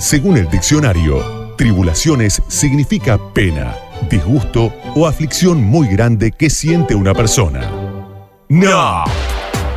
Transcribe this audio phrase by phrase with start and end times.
[0.00, 3.76] Según el diccionario, tribulaciones significa pena,
[4.08, 7.70] disgusto o aflicción muy grande que siente una persona.
[8.48, 9.04] ¡No!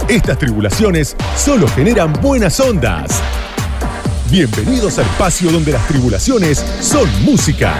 [0.07, 3.21] Estas tribulaciones solo generan buenas ondas.
[4.31, 7.73] Bienvenidos al espacio donde las tribulaciones son música.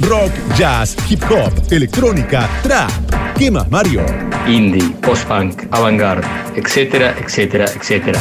[0.00, 2.90] Rock, jazz, hip hop, electrónica, trap.
[3.36, 4.00] ¿Qué más, Mario?
[4.48, 8.18] Indie, post-punk, avant-garde, etcétera, etcétera, etcétera.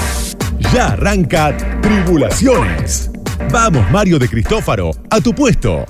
[0.73, 3.10] Ya arranca Tribulaciones.
[3.49, 5.85] Vamos, Mario de Cristófaro, a tu puesto.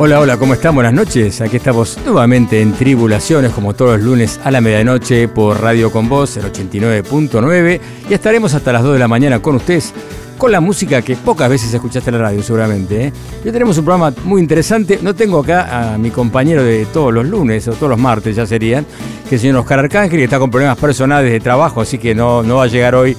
[0.00, 0.76] Hola, hola, ¿cómo están?
[0.76, 1.40] Buenas noches.
[1.40, 6.08] Aquí estamos nuevamente en Tribulaciones, como todos los lunes a la medianoche por Radio Con
[6.08, 7.80] Voz, el 89.9.
[8.08, 9.92] Y estaremos hasta las 2 de la mañana con ustedes,
[10.38, 13.06] con la música que pocas veces escuchaste en la radio, seguramente.
[13.06, 13.12] ¿eh?
[13.42, 15.00] Tenemos un programa muy interesante.
[15.02, 18.46] No tengo acá a mi compañero de todos los lunes, o todos los martes ya
[18.46, 18.86] serían,
[19.28, 22.14] que es el señor Oscar Arcángel, que está con problemas personales de trabajo, así que
[22.14, 23.16] no, no va a llegar hoy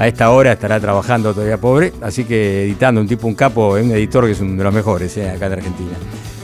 [0.00, 3.92] a esta hora estará trabajando todavía pobre, así que editando un tipo, un capo, un
[3.92, 5.28] editor que es uno de los mejores ¿eh?
[5.28, 5.90] acá de Argentina.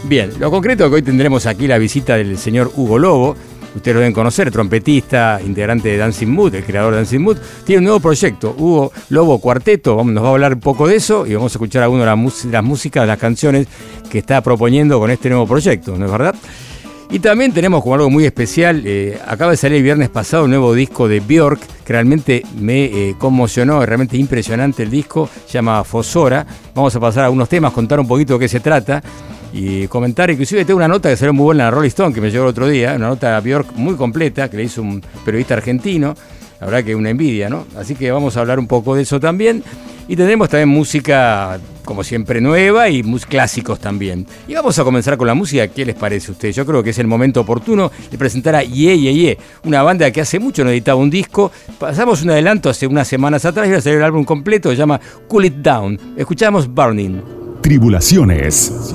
[0.05, 3.35] Bien, lo concreto es que hoy tendremos aquí la visita del señor Hugo Lobo.
[3.75, 7.39] Ustedes lo deben conocer, trompetista, integrante de Dancing Mood, el creador de Dancing Mood.
[7.65, 10.05] Tiene un nuevo proyecto, Hugo Lobo Cuarteto.
[10.05, 12.63] Nos va a hablar un poco de eso y vamos a escuchar algunas de las,
[12.63, 13.69] músicas, las canciones
[14.11, 16.35] que está proponiendo con este nuevo proyecto, ¿no es verdad?
[17.11, 20.51] Y también tenemos como algo muy especial, eh, acaba de salir el viernes pasado un
[20.51, 25.53] nuevo disco de Björk, que realmente me eh, conmocionó, es realmente impresionante el disco, se
[25.53, 26.45] llama Fosora.
[26.75, 29.03] Vamos a pasar a algunos temas, contar un poquito de qué se trata
[29.53, 30.31] y comentar.
[30.31, 32.45] Inclusive tengo una nota que salió muy buena en la Rolling Stone, que me llegó
[32.45, 36.15] el otro día, una nota de Björk muy completa, que le hizo un periodista argentino.
[36.61, 37.67] La verdad que una envidia, ¿no?
[37.77, 39.63] Así que vamos a hablar un poco de eso también.
[40.09, 44.25] Y tendremos también música, como siempre, nueva y mus clásicos también.
[44.47, 45.67] Y vamos a comenzar con la música.
[45.67, 46.55] ¿Qué les parece a ustedes?
[46.55, 50.11] Yo creo que es el momento oportuno de presentar a Ye Ye Ye, una banda
[50.13, 51.51] que hace mucho no editaba un disco.
[51.79, 55.01] Pasamos un adelanto hace unas semanas atrás y ahora salió el álbum completo, se llama
[55.27, 55.99] Cool It Down.
[56.17, 57.21] Escuchamos Burning.
[57.61, 58.95] Tribulaciones.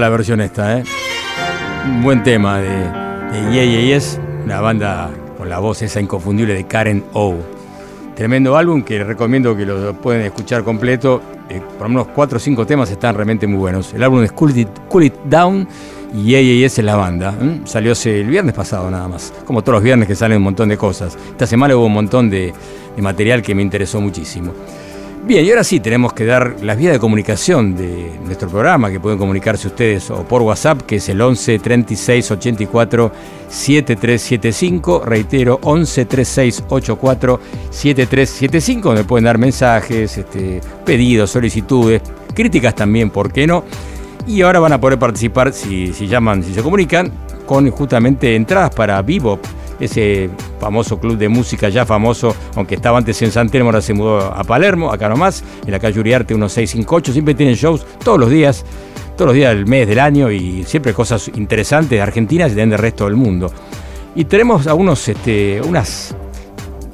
[0.00, 0.84] La versión esta, ¿eh?
[1.86, 2.70] Un buen tema de,
[3.32, 4.00] de
[4.44, 7.34] una banda con la voz esa inconfundible de Karen O.
[8.14, 11.20] Tremendo álbum que recomiendo que lo pueden escuchar completo.
[11.48, 13.92] Eh, por lo menos 4 o 5 temas están realmente muy buenos.
[13.94, 15.68] El álbum es Cool It, Down
[16.14, 17.34] y Yes es la banda.
[17.64, 19.32] Salió el viernes pasado nada más.
[19.44, 21.16] Como todos los viernes que salen un montón de cosas.
[21.30, 22.52] Esta semana hubo un montón de,
[22.96, 24.52] de material que me interesó muchísimo.
[25.26, 29.00] Bien, y ahora sí, tenemos que dar las vías de comunicación de nuestro programa, que
[29.00, 33.12] pueden comunicarse ustedes o por WhatsApp, que es el 11 36 84
[33.48, 35.02] 7375.
[35.04, 37.40] Reitero, 11 36 84
[37.70, 42.02] 7375, donde pueden dar mensajes, este, pedidos, solicitudes,
[42.32, 43.64] críticas también, ¿por qué no?
[44.28, 47.10] Y ahora van a poder participar, si, si llaman, si se comunican,
[47.46, 49.40] con justamente entradas para Vivo
[49.80, 53.94] ese famoso club de música ya famoso, aunque estaba antes en San Telmo, ahora se
[53.94, 58.30] mudó a Palermo, acá nomás, en la calle Uriarte 1658, siempre tienen shows todos los
[58.30, 58.64] días,
[59.16, 62.70] todos los días del mes, del año, y siempre cosas interesantes de Argentina y también
[62.70, 63.50] del resto del mundo.
[64.14, 66.14] Y tenemos algunos, este, unas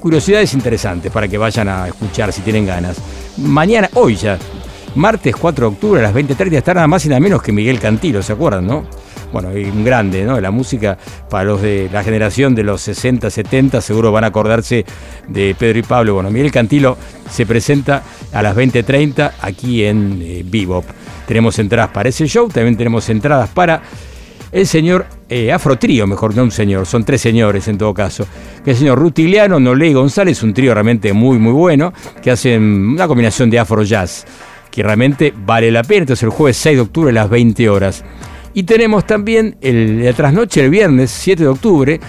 [0.00, 2.96] curiosidades interesantes para que vayan a escuchar si tienen ganas.
[3.38, 4.38] Mañana, hoy ya,
[4.96, 7.78] martes 4 de octubre a las 20.30 está nada más y nada menos que Miguel
[7.78, 8.84] Cantilo, ¿se acuerdan, no?
[9.32, 10.40] Bueno, un grande, ¿no?
[10.40, 10.98] La música
[11.28, 14.84] para los de la generación de los 60, 70, seguro van a acordarse
[15.28, 16.14] de Pedro y Pablo.
[16.14, 16.96] Bueno, Miguel Cantilo
[17.30, 18.02] se presenta
[18.32, 20.84] a las 20.30 aquí en eh, Bebop.
[21.26, 23.82] Tenemos entradas para ese show, también tenemos entradas para
[24.52, 28.26] el señor eh, Afro Trío, mejor no un señor, son tres señores en todo caso,
[28.62, 32.62] que el señor Rutiliano, Nole y González, un trío realmente muy muy bueno, que hacen
[32.62, 34.26] una combinación de Afro Jazz,
[34.70, 38.04] que realmente vale la pena, entonces el jueves 6 de octubre a las 20 horas.
[38.54, 42.00] Y tenemos también el, la trasnoche el viernes 7 de octubre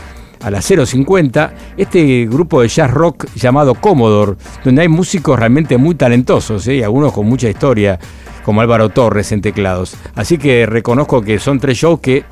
[0.41, 5.95] a las 0.50, este grupo de jazz rock llamado Commodore, donde hay músicos realmente muy
[5.95, 6.75] talentosos, ¿eh?
[6.75, 7.97] y algunos con mucha historia,
[8.43, 9.95] como Álvaro Torres en teclados.
[10.15, 12.25] Así que reconozco que son tres shows que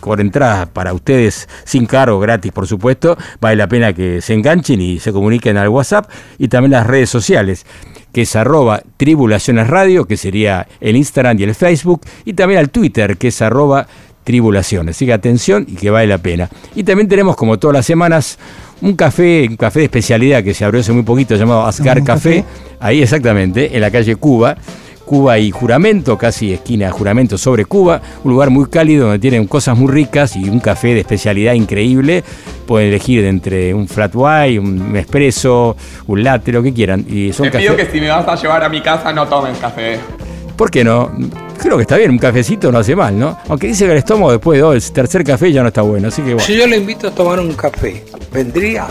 [0.00, 4.80] con entradas para ustedes sin cargo, gratis por supuesto, vale la pena que se enganchen
[4.80, 7.64] y se comuniquen al WhatsApp y también las redes sociales
[8.12, 12.70] que es arroba tribulaciones radio, que sería el Instagram y el Facebook, y también al
[12.70, 13.86] Twitter, que es arroba
[14.24, 14.96] tribulaciones.
[14.96, 16.48] Así que atención y que vale la pena.
[16.74, 18.38] Y también tenemos, como todas las semanas,
[18.80, 22.44] un café, un café de especialidad que se abrió hace muy poquito llamado Ascar Café,
[22.80, 24.56] ahí exactamente, en la calle Cuba
[25.08, 29.74] Cuba y Juramento, casi esquina Juramento sobre Cuba, un lugar muy cálido donde tienen cosas
[29.74, 32.22] muy ricas y un café de especialidad increíble.
[32.66, 35.74] Pueden elegir entre un flat white, un espresso,
[36.08, 37.06] un latte, lo que quieran.
[37.08, 39.56] Y son Te pido que si me vas a llevar a mi casa no tomes
[39.56, 39.98] café.
[40.58, 41.10] ¿Por qué no?
[41.56, 43.38] Creo que está bien, un cafecito no hace mal, ¿no?
[43.48, 46.34] Aunque dice que el estómago después del tercer café ya no está bueno, así que
[46.34, 46.46] bueno.
[46.46, 48.86] Si yo le invito a tomar un café, ¿vendría?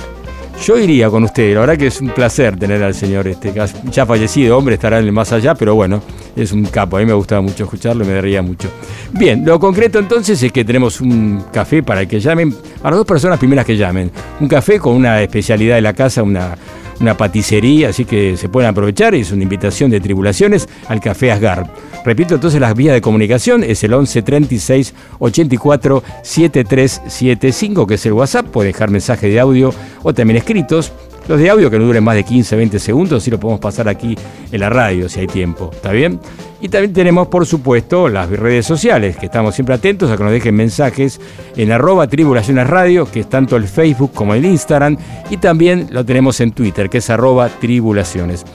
[0.65, 3.53] Yo iría con usted, la verdad que es un placer tener al señor este,
[3.91, 6.01] ya fallecido, hombre, estará en el más allá, pero bueno,
[6.35, 8.67] es un capo, a mí me gustaba mucho escucharlo, me reía mucho.
[9.11, 13.07] Bien, lo concreto entonces es que tenemos un café para que llamen, a las dos
[13.07, 16.57] personas primeras que llamen, un café con una especialidad de la casa, una,
[16.99, 21.71] una paticería, así que se pueden aprovechar, es una invitación de tribulaciones al Café Asgar.
[22.05, 28.13] Repito entonces las vías de comunicación, es el 11 36 84 7375, que es el
[28.13, 29.73] WhatsApp, puede dejar mensaje de audio
[30.03, 30.91] o también escritos.
[31.27, 33.89] Los de audio que no duren más de 15, 20 segundos, si lo podemos pasar
[33.89, 34.15] aquí
[34.49, 36.21] en la radio si hay tiempo, ¿está bien?
[36.61, 40.31] Y también tenemos, por supuesto, las redes sociales, que estamos siempre atentos a que nos
[40.31, 41.19] dejen mensajes
[41.57, 42.65] en arroba tribulaciones
[43.11, 44.97] que es tanto el Facebook como el Instagram,
[45.29, 48.45] y también lo tenemos en Twitter, que es arroba tribulaciones.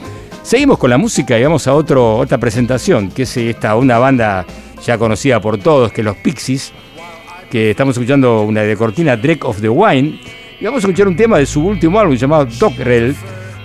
[0.41, 4.47] Seguimos con la música y vamos a otro, otra presentación, que es esta, una banda
[4.83, 6.73] ya conocida por todos, que es los Pixies,
[7.51, 10.19] que estamos escuchando una de cortina, Drake of the Wine,
[10.59, 13.15] y vamos a escuchar un tema de su último álbum llamado Rel,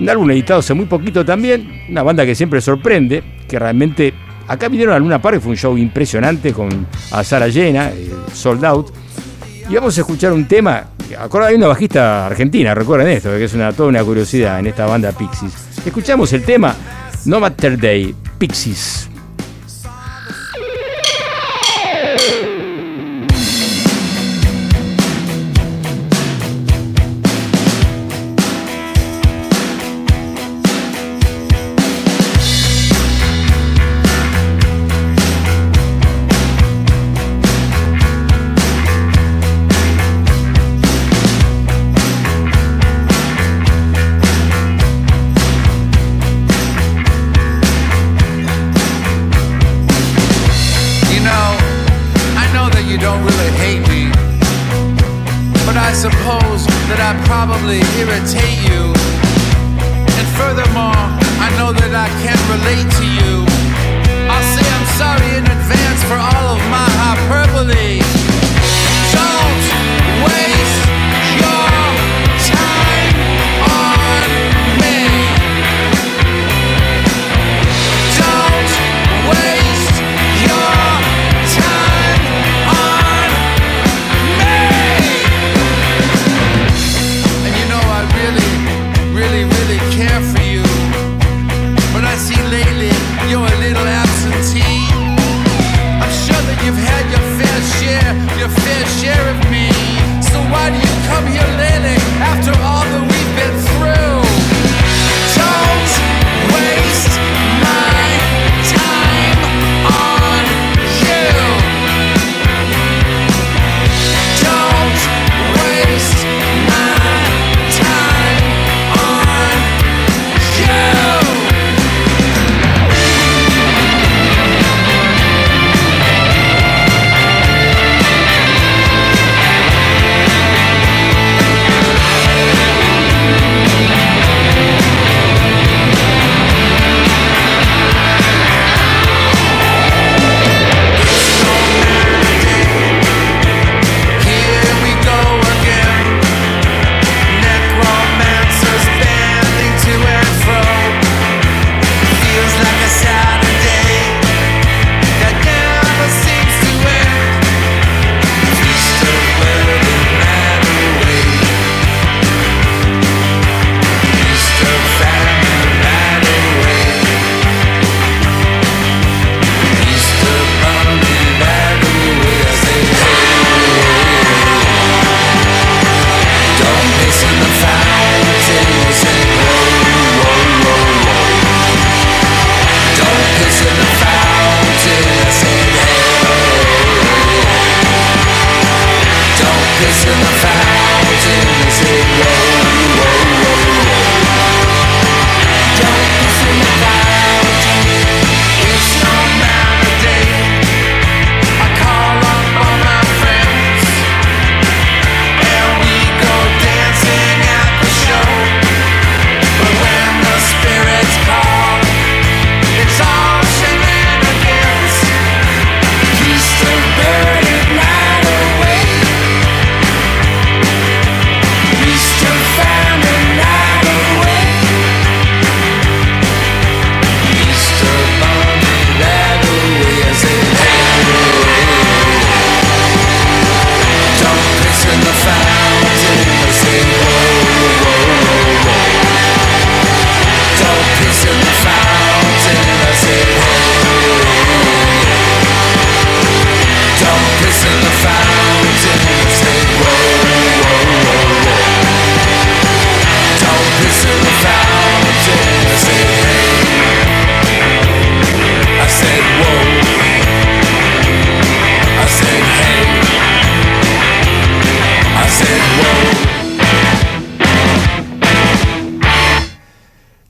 [0.00, 4.14] un álbum editado hace muy poquito también, una banda que siempre sorprende, que realmente
[4.46, 7.90] acá vinieron a Luna Park, fue un show impresionante con a Sara llena,
[8.32, 8.92] sold out,
[9.68, 10.84] y vamos a escuchar un tema,
[11.42, 15.52] hay una bajista argentina, recuerden esto, que es toda una curiosidad en esta banda Pixies.
[15.84, 16.74] Escuchamos el tema
[17.24, 19.07] No Matter Day, Pixies.
[52.88, 54.08] you don't really hate me.
[55.68, 58.96] But I suppose that I probably irritate you.
[60.16, 60.96] And furthermore,
[61.44, 63.44] I know that I can't relate to you.
[64.32, 68.00] I'll say I'm sorry in advance for all of my hyperbole.
[69.12, 69.60] Don't
[70.24, 71.07] waste.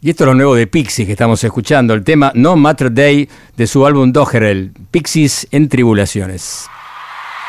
[0.00, 3.28] Y esto es lo nuevo de Pixies que estamos escuchando, el tema No Matter Day
[3.57, 6.69] de su álbum Doherel, Pixies en Tribulaciones.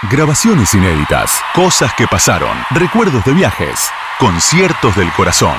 [0.10, 3.80] Grabaciones inéditas, cosas que pasaron, recuerdos de viajes,
[4.18, 5.56] conciertos del corazón.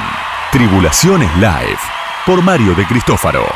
[0.50, 1.78] Tribulaciones Live,
[2.26, 3.46] por Mario de Cristófaro.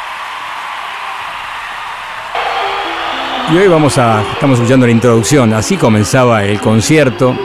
[3.52, 7.36] Y hoy vamos a, estamos escuchando la introducción, así comenzaba el concierto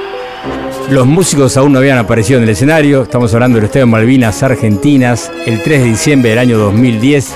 [0.88, 3.03] los músicos aún no habían aparecido en el escenario.
[3.03, 7.36] Estamos hablando del Estadio Malvinas Argentinas, el 3 de diciembre del año 2010.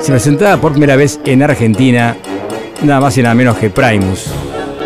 [0.00, 2.16] Se presentaba por primera vez en Argentina,
[2.82, 4.26] nada más y nada menos que Primus.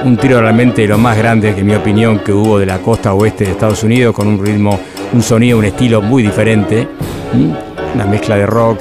[0.04, 2.78] Un tiro realmente de lo más grande, que en mi opinión, que hubo de la
[2.78, 4.78] costa oeste de Estados Unidos, con un ritmo,
[5.12, 6.86] un sonido, un estilo muy diferente.
[7.94, 8.80] Una mezcla de rock,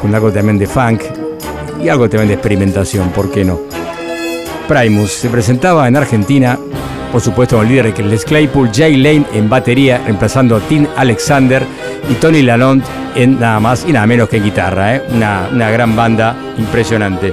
[0.00, 1.02] con algo también de funk
[1.82, 3.60] y algo también de experimentación, ¿por qué no?
[4.66, 6.58] Primus se presentaba en Argentina
[7.14, 11.64] por supuesto con el líder Les Claypool, Jay Lane en batería, reemplazando a Tim Alexander
[12.10, 15.02] y Tony Lalonde en nada más y nada menos que en guitarra, ¿eh?
[15.12, 17.32] una, gran banda impresionante.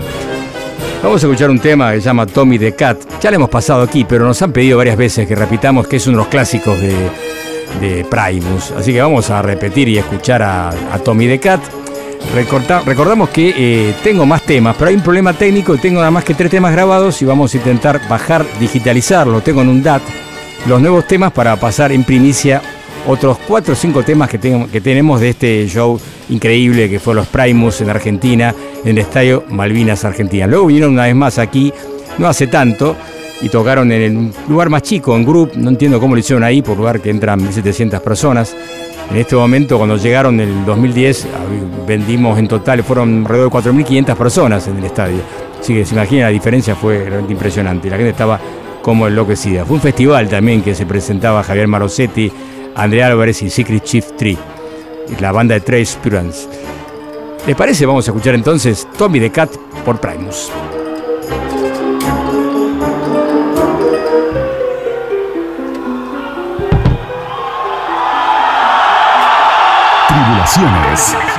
[1.01, 2.99] Vamos a escuchar un tema que se llama Tommy the Cat.
[3.23, 6.05] Ya lo hemos pasado aquí, pero nos han pedido varias veces que repitamos que es
[6.05, 8.69] uno de los clásicos de, Primus.
[8.77, 11.59] Así que vamos a repetir y escuchar a, a Tommy the Cat
[12.33, 16.23] recordamos que eh, tengo más temas, pero hay un problema técnico y tengo nada más
[16.23, 19.41] que tres temas grabados y vamos a intentar bajar, digitalizarlo.
[19.41, 20.01] Tengo en un DAT
[20.67, 22.61] los nuevos temas para pasar en primicia
[23.07, 25.99] otros cuatro o cinco temas que, tenemos de este show
[26.29, 30.47] increíble que fue los Primus en Argentina, en el estadio Malvinas Argentina.
[30.47, 31.73] Luego vinieron una vez más aquí,
[32.17, 32.95] no hace tanto,
[33.41, 36.61] y tocaron en el lugar más chico, en Group, no entiendo cómo lo hicieron ahí,
[36.61, 38.55] por lugar que entran 1.700 personas.
[39.11, 41.27] En este momento, cuando llegaron en el 2010,
[41.85, 45.17] vendimos en total, fueron alrededor de 4.500 personas en el estadio.
[45.59, 47.89] Así que se imagina, la diferencia fue realmente impresionante.
[47.89, 48.39] La gente estaba
[48.81, 49.65] como enloquecida.
[49.65, 52.31] Fue un festival también que se presentaba Javier Marosetti,
[52.73, 54.37] Andrea Álvarez y Secret Chief Tree,
[55.19, 56.47] la banda de Trace Spirants.
[57.45, 57.85] ¿Les parece?
[57.85, 59.51] Vamos a escuchar entonces Tommy the Cat
[59.83, 60.49] por Primus.
[70.43, 71.30] Tribulaciones.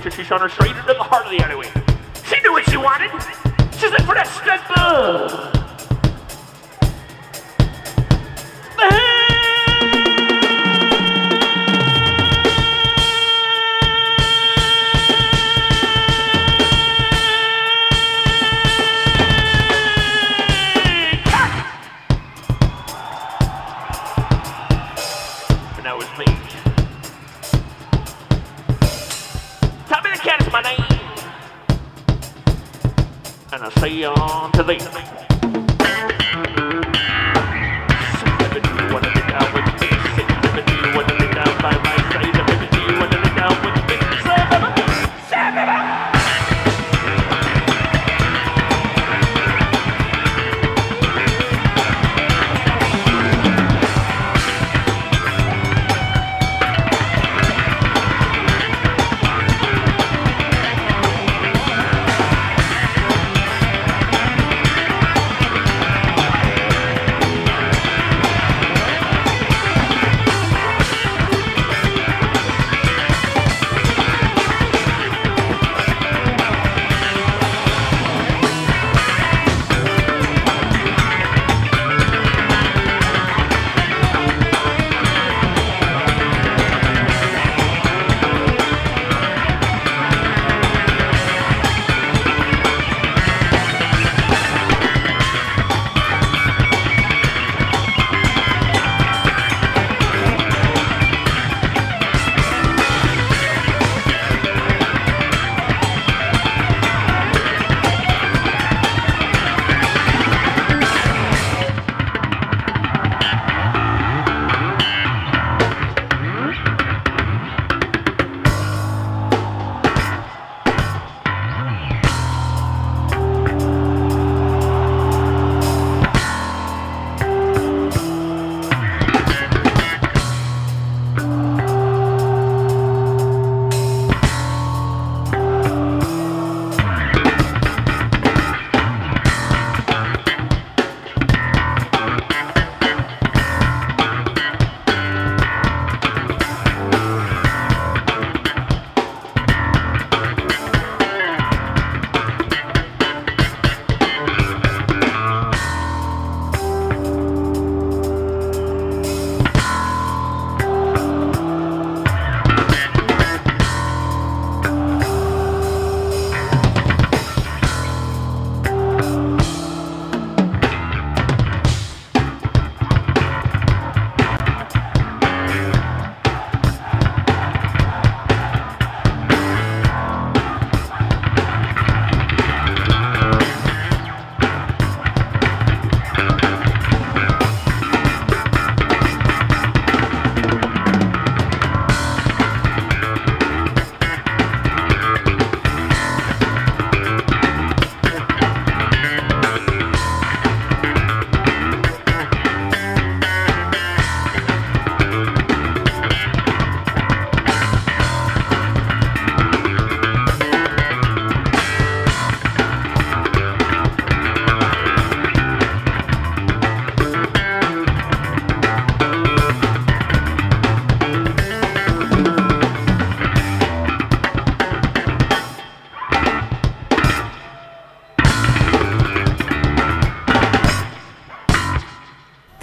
[0.00, 1.65] switch a her straight into the heart of the enemy.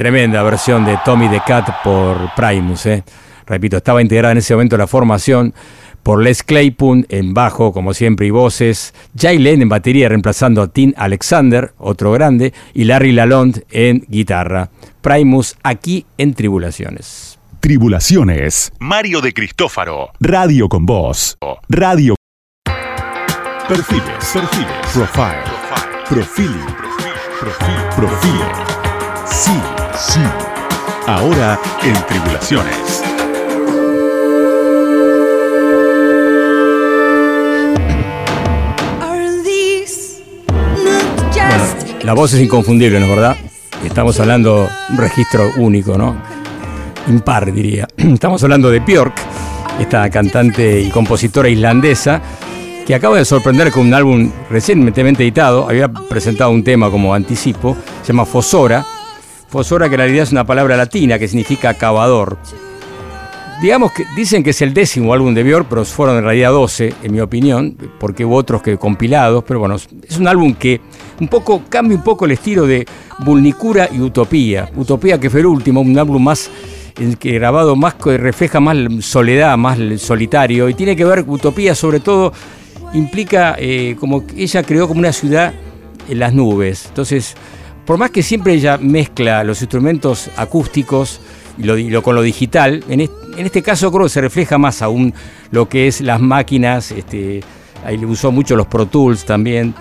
[0.04, 2.86] Tremenda versión de Tommy the Cat por Primus.
[2.88, 3.06] ¿eh?
[3.46, 5.54] Repito, estaba integrada en ese momento la formación
[6.04, 10.68] por Les Claypool en bajo, como siempre, y voces, Jay Lane en batería reemplazando a
[10.68, 14.72] Tim Alexander, otro grande, y Larry Lalonde en guitarra.
[15.00, 17.39] Primus aquí en Tribulaciones.
[17.62, 18.74] Tribulaciones.
[18.80, 20.10] Mario de Cristófaro.
[20.20, 21.38] Radio con voz.
[21.70, 22.16] Radio.
[23.70, 24.04] Perfiles.
[24.34, 24.68] Perfiles.
[24.94, 25.44] Profile.
[26.10, 26.76] Profiling.
[27.39, 27.89] Profile.
[27.96, 28.46] Profile.
[29.26, 29.83] Sí.
[30.08, 30.20] Sí.
[31.08, 33.04] Ahora en Tribulaciones.
[42.04, 43.38] la voz es inconfundible, ¿no es verdad?
[43.84, 46.16] Estamos hablando de un registro único, ¿no?
[47.08, 47.88] Impar, diría.
[47.98, 49.13] Estamos hablando de Björk,
[49.80, 52.22] esta cantante y compositora islandesa,
[52.86, 55.68] que acaba de sorprender con un álbum recientemente editado.
[55.70, 58.86] Había presentado un tema como anticipo, se llama Fosora.
[59.54, 62.39] Fosora, que en realidad es una palabra latina que significa cavador.
[63.62, 66.92] Digamos que dicen que es el décimo álbum de Björk, pero fueron en realidad 12,
[67.04, 70.82] en mi opinión, porque hubo otros que compilados, pero bueno, es un álbum que
[71.22, 72.84] un poco cambia un poco el estilo de
[73.20, 74.72] Vulnicura y Utopía.
[74.76, 76.50] Utopía que fue el último, un álbum más
[77.20, 82.00] que grabado más que refleja más soledad, más solitario y tiene que ver Utopía sobre
[82.00, 82.34] todo
[82.94, 85.54] implica eh, como ella creó como una ciudad
[86.10, 86.86] en las nubes.
[86.88, 87.36] Entonces,
[87.86, 91.19] por más que siempre ella mezcla los instrumentos acústicos
[91.58, 92.84] y con lo digital.
[92.89, 95.13] En, este caso creo que se refleja más aún
[95.52, 97.41] lo que es las máquinas, este,
[97.86, 99.74] ahí le usó mucho los Pro Tools también.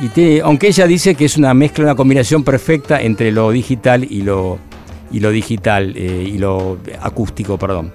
[0.00, 4.22] Y aunque ella dice que es una mezcla, una combinación perfecta entre lo digital y
[4.22, 4.58] lo,
[5.10, 7.92] y lo digital, eh, y lo acústico, perdón.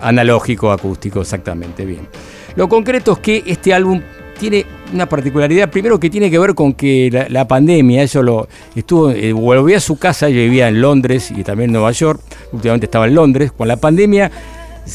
[0.00, 2.06] Analógico, acústico, exactamente, bien.
[2.54, 4.00] Lo concreto es que este álbum
[4.38, 9.10] tiene una particularidad, primero que tiene que ver con que la, pandemia, eso lo estuvo,
[9.10, 12.20] eh, a su casa, yo vivía en Londres y también en Nueva York,
[12.52, 14.30] últimamente estaba en Londres, con la pandemia,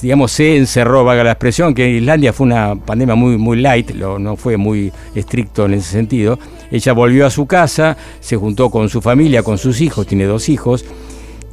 [0.02, 3.92] digamos, se encerró, valga la expresión, que en Islandia fue una pandemia muy, muy light,
[3.92, 6.38] no fue muy estricto en ese sentido.
[6.72, 10.50] Ella volvió a su casa, se juntó con su familia, con sus hijos, tiene dos
[10.50, 10.86] hijos,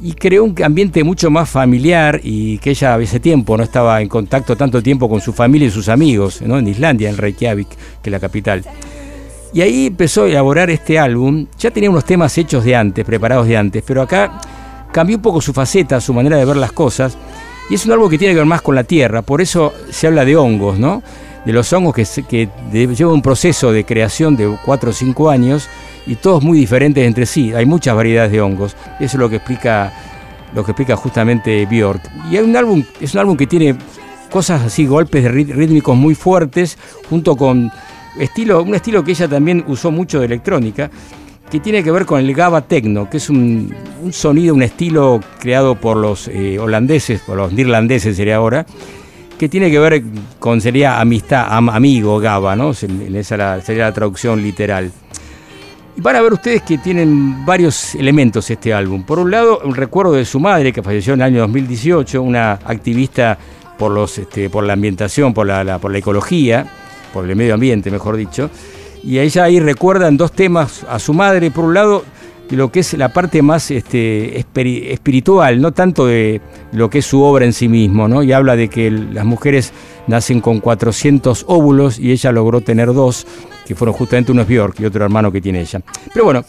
[0.01, 4.09] y creó un ambiente mucho más familiar y que ella ese tiempo no estaba en
[4.09, 6.57] contacto tanto tiempo con su familia y sus amigos, ¿no?
[6.57, 8.63] en Islandia, en Reykjavik, que es la capital.
[9.53, 11.47] Y ahí empezó a elaborar este álbum.
[11.57, 14.41] Ya tenía unos temas hechos de antes, preparados de antes, pero acá
[14.91, 17.17] cambió un poco su faceta, su manera de ver las cosas.
[17.69, 20.07] Y es un álbum que tiene que ver más con la tierra, por eso se
[20.07, 21.01] habla de hongos, ¿no?
[21.45, 25.69] De los hongos que, lleva un proceso de creación de 4 o 5 años
[26.07, 27.53] y todos muy diferentes entre sí.
[27.53, 28.75] Hay muchas variedades de hongos.
[28.99, 29.93] Eso es lo que explica,
[30.55, 32.01] lo que explica justamente Björk.
[32.31, 33.75] Y hay un álbum, es un álbum que tiene
[34.31, 36.77] cosas así, golpes rítmicos muy fuertes,
[37.09, 37.71] junto con
[38.19, 40.89] estilo, un estilo que ella también usó mucho de electrónica,
[41.49, 43.73] que tiene que ver con el Gaba Techno, que es un,
[44.11, 48.65] sonido, un estilo creado por los eh, holandeses, por los neerlandeses sería ahora,
[49.37, 50.03] que tiene que ver
[50.39, 52.71] con, sería amistad, amigo, Gaba, ¿no?
[52.71, 54.91] Esa sería la traducción literal.
[55.97, 59.03] Y van a ver ustedes que tienen varios elementos este álbum.
[59.03, 62.53] Por un lado, un recuerdo de su madre, que falleció en el año 2018, una
[62.53, 63.37] activista
[63.77, 66.65] por, los, este, por la ambientación, por la, por la ecología,
[67.13, 68.49] por el medio ambiente, mejor dicho.
[69.03, 71.51] Y ella ahí recuerda en dos temas a su madre.
[71.51, 72.03] Por un lado,
[72.49, 77.21] lo que es la parte más este, espiritual, no tanto de lo que es su
[77.23, 78.21] obra en sí mismo, ¿no?
[78.23, 79.73] Y habla de que las mujeres
[80.07, 83.25] nacen con 400 óvulos y ella logró tener dos,
[83.65, 85.81] que fueron justamente uno es Björk y otro hermano que tiene ella.
[86.13, 86.45] Pero bueno,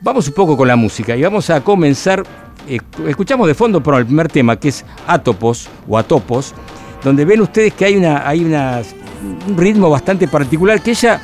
[0.00, 2.22] vamos un poco con la música y vamos a comenzar,
[2.68, 6.54] eh, escuchamos de fondo por el primer tema que es Atopos o Atopos,
[7.02, 11.20] donde ven ustedes que hay, una, hay un ritmo bastante particular que ella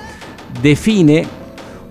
[0.63, 1.27] define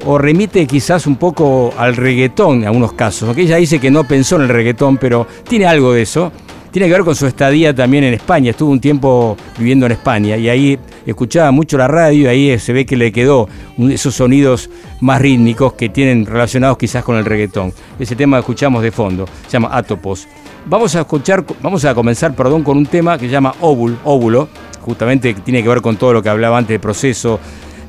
[0.06, 4.04] o remite quizás un poco al reggaetón en algunos casos, aunque ella dice que no
[4.04, 6.32] pensó en el reggaetón, pero tiene algo de eso.
[6.72, 10.36] Tiene que ver con su estadía también en España, estuvo un tiempo viviendo en España
[10.36, 14.70] y ahí escuchaba mucho la radio y ahí se ve que le quedó esos sonidos
[15.00, 17.72] más rítmicos que tienen relacionados quizás con el reggaetón.
[17.98, 20.28] Ese tema escuchamos de fondo, se llama Atopos.
[20.66, 24.50] Vamos a escuchar, vamos a comenzar, perdón, con un tema que se llama Óvulo, óvulo,
[24.82, 27.40] justamente tiene que ver con todo lo que hablaba antes del proceso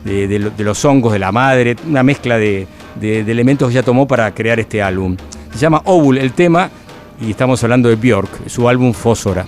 [0.05, 2.67] de, los hongos, de la madre, una mezcla de,
[3.01, 5.17] elementos que ya tomó para crear este álbum.
[5.53, 6.71] Se llama Ovul el tema
[7.21, 9.47] y estamos hablando de Björk, su álbum Fósfora.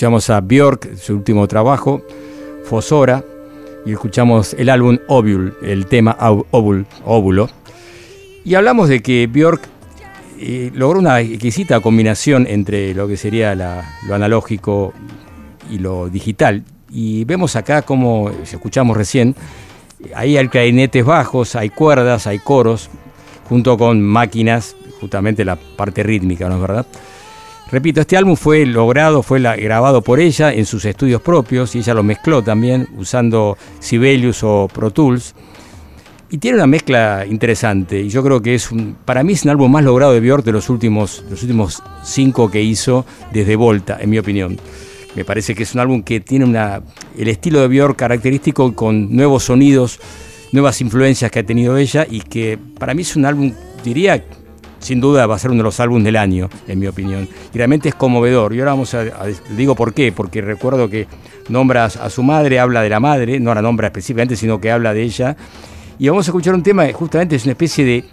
[0.00, 2.00] Escuchamos a Björk, su último trabajo,
[2.64, 3.22] Fosora,
[3.84, 6.16] y escuchamos el álbum Ovul, el tema
[6.52, 7.50] Ovul, Óvulo.
[8.42, 9.60] Y hablamos de que Björk
[10.38, 14.94] eh, logró una exquisita combinación entre lo que sería lo analógico
[15.70, 16.64] y lo digital.
[16.90, 19.36] Y vemos acá como, escuchamos recién,
[20.14, 22.88] ahí hay clarinetes bajos, hay cuerdas, hay coros,
[23.50, 26.86] junto con máquinas, justamente la parte rítmica, ¿no es verdad?
[27.72, 31.94] Repito, este álbum fue logrado, fue grabado por ella en sus estudios propios y ella
[31.94, 35.36] lo mezcló también usando Sibelius o Pro Tools.
[36.32, 39.50] Y tiene una mezcla interesante y yo creo que es un, para mí es un
[39.50, 43.98] álbum más logrado de Björk de los últimos, los últimos cinco que hizo desde Volta,
[44.00, 44.58] en mi opinión.
[45.14, 46.82] Me parece que es un álbum que tiene una,
[47.16, 50.00] el estilo de Björk característico con nuevos sonidos,
[50.50, 53.52] nuevas influencias que ha tenido ella y que para mí es un álbum,
[53.84, 54.24] diría,
[54.80, 57.28] sin duda va a ser uno de los álbumes del año, en mi opinión.
[57.54, 58.54] Y realmente es conmovedor.
[58.54, 59.04] Y ahora vamos a,
[59.56, 61.06] digo por qué, porque recuerdo que
[61.48, 64.92] nombra a su madre, habla de la madre, no la nombra específicamente, sino que habla
[64.92, 65.36] de ella.
[65.98, 68.04] Y vamos a escuchar un tema, justamente es una especie de,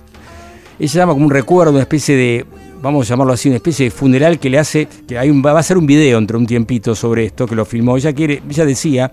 [0.79, 2.45] ella llama como un recuerdo, una especie de,
[2.81, 5.57] vamos a llamarlo así, una especie de funeral que le hace, que hay un, va
[5.57, 7.97] a ser un video entre un tiempito sobre esto, que lo filmó.
[7.97, 9.11] Ella, quiere, ella decía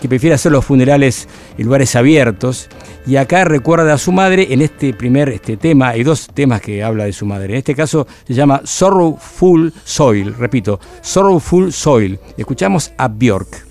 [0.00, 1.28] que prefiere hacer los funerales
[1.58, 2.68] en lugares abiertos.
[3.06, 5.90] Y acá recuerda a su madre en este primer este tema.
[5.90, 7.52] Hay dos temas que habla de su madre.
[7.52, 10.34] En este caso se llama Sorrowful Soil.
[10.34, 12.18] Repito, Sorrowful Soil.
[12.36, 13.65] Escuchamos a Björk.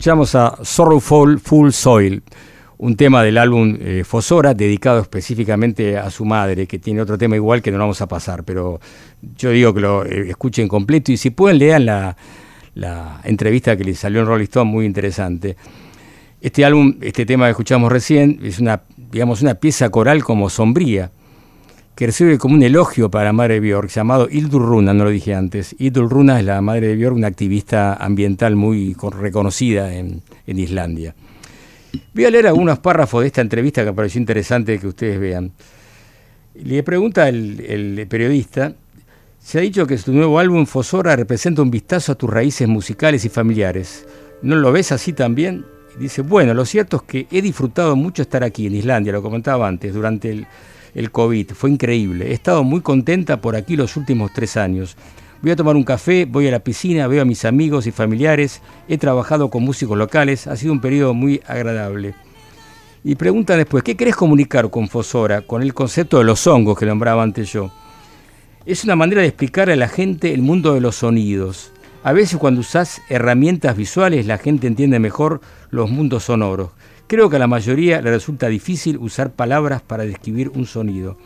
[0.00, 2.22] Escuchamos a Sorrowful Full Soil,
[2.78, 7.36] un tema del álbum eh, Fosora dedicado específicamente a su madre, que tiene otro tema
[7.36, 8.80] igual que no lo vamos a pasar, pero
[9.36, 12.16] yo digo que lo eh, escuchen completo y si pueden lean la,
[12.76, 15.58] la entrevista que le salió en Rolling Stone, muy interesante.
[16.40, 21.10] Este álbum, este tema que escuchamos recién, es una, digamos, una pieza coral como sombría,
[22.00, 25.10] que recibe como un elogio para la madre de Björk, llamado Hildur Runa, no lo
[25.10, 25.76] dije antes.
[25.78, 30.58] Hildur Runa es la madre de Björk, una activista ambiental muy con- reconocida en, en
[30.58, 31.14] Islandia.
[32.14, 35.52] Voy a leer algunos párrafos de esta entrevista que me pareció interesante que ustedes vean.
[36.54, 38.72] Le pregunta el, el periodista,
[39.38, 43.26] se ha dicho que tu nuevo álbum Fosora representa un vistazo a tus raíces musicales
[43.26, 44.06] y familiares.
[44.40, 45.66] ¿No lo ves así también?
[45.98, 49.68] Dice, bueno, lo cierto es que he disfrutado mucho estar aquí en Islandia, lo comentaba
[49.68, 50.46] antes, durante el,
[50.94, 51.52] el COVID.
[51.52, 52.30] Fue increíble.
[52.30, 54.96] He estado muy contenta por aquí los últimos tres años.
[55.42, 58.60] Voy a tomar un café, voy a la piscina, veo a mis amigos y familiares,
[58.88, 62.14] he trabajado con músicos locales, ha sido un periodo muy agradable.
[63.02, 66.84] Y preguntan después, ¿qué querés comunicar con Fosora, con el concepto de los hongos que
[66.84, 67.72] nombraba antes yo?
[68.66, 71.72] Es una manera de explicar a la gente el mundo de los sonidos.
[72.02, 76.70] A veces cuando usás herramientas visuales la gente entiende mejor los mundos sonoros.
[77.10, 81.16] Creo que a la mayoría le resulta difícil usar palabras para describir un sonido.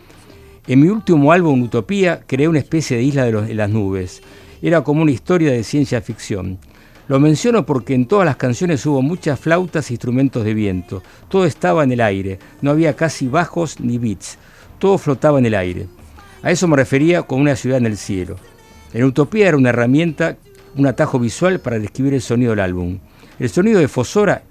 [0.67, 4.23] En mi último álbum, Utopía, creé una especie de isla de, las nubes.
[4.63, 6.59] Era como una historia de ciencia ficción.
[7.07, 11.03] Lo menciono porque en todas las canciones hubo muchas flautas e instrumentos de viento.
[11.29, 12.39] Todo estaba en el aire.
[12.63, 14.39] No había casi bajos ni beats.
[14.79, 15.87] Todo flotaba en el aire.
[16.43, 18.37] A eso me refería con una ciudad en el cielo.
[18.95, 20.39] En Utopía era una herramienta,
[20.77, 23.01] un atajo visual para describir el sonido del álbum.
[23.39, 24.45] El sonido de Fosora,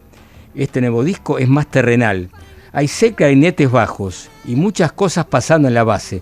[0.56, 2.30] este nuevo disco, es más terrenal.
[2.72, 6.22] Hay seis clarinetes bajos y muchas cosas pasando en la base.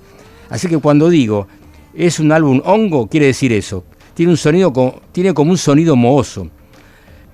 [0.49, 1.47] Así que cuando digo
[1.93, 3.84] es un álbum hongo, quiere decir eso.
[4.13, 6.49] Tiene, un sonido tiene como un sonido mohoso.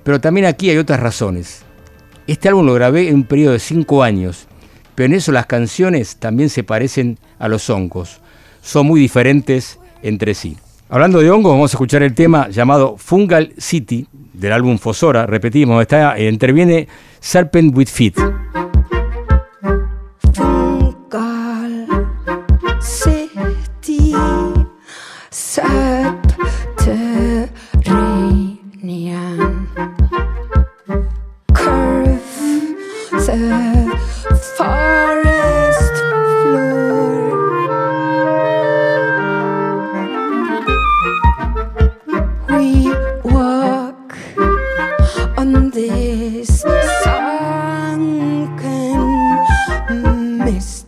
[0.04, 1.64] Pero también aquí hay otras razones.
[2.28, 4.48] Este álbum lo grabé en un periodo de cinco años,
[4.95, 8.20] pero en eso las canciones también se parecen a los hongos.
[8.62, 10.58] Son muy diferentes entre sí.
[10.89, 14.08] Hablando de hongos, vamos a escuchar el tema llamado Fungal City
[14.38, 15.26] del álbum Fosora.
[15.26, 16.88] Repetimos, está, eh, interviene
[17.20, 18.16] Serpent with Feet.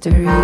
[0.06, 0.39] Mystery.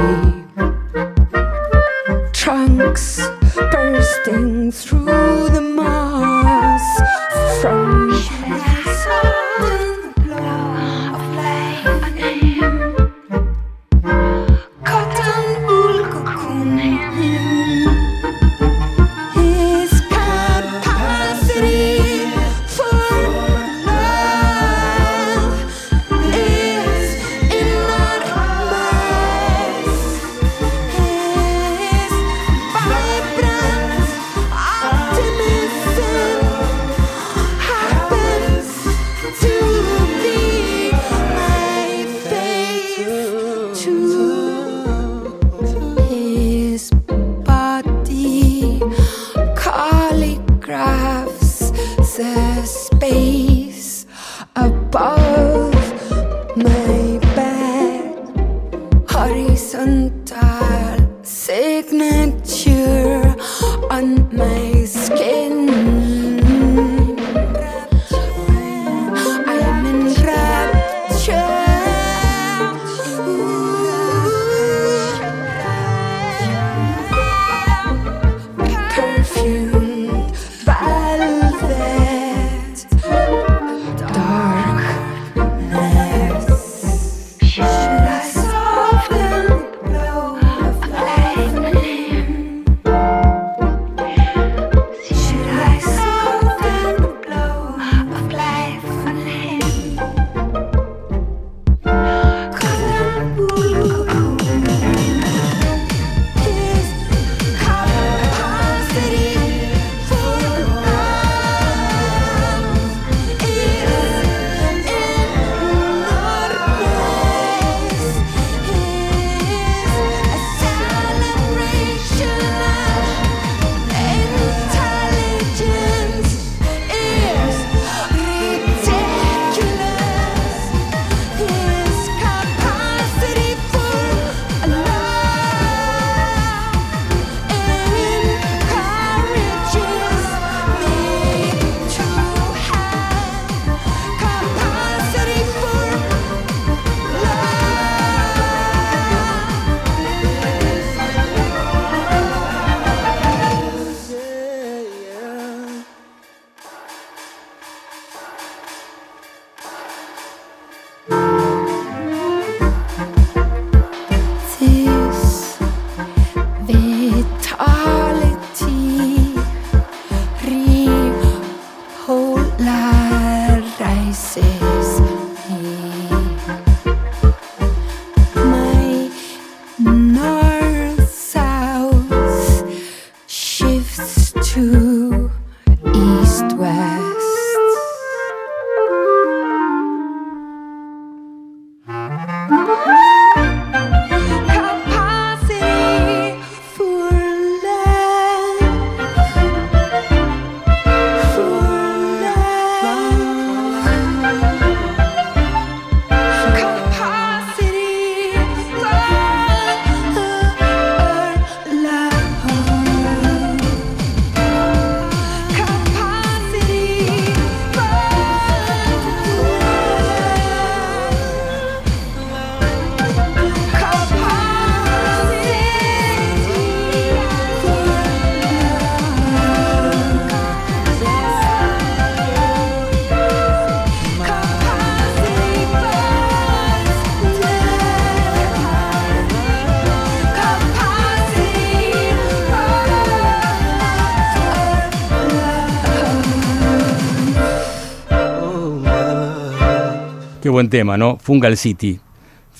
[250.55, 251.17] Buen tema, ¿no?
[251.17, 251.99] Fungal City.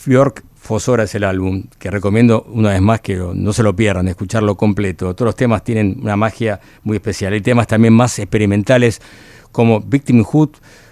[0.06, 4.10] Björk Fosora es el álbum, que recomiendo una vez más que no se lo pierdan,
[4.10, 5.16] escucharlo completo.
[5.16, 7.32] Todos los temas tienen una magia muy especial.
[7.32, 9.02] Hay temas también más experimentales
[9.54, 10.50] como Victimhood,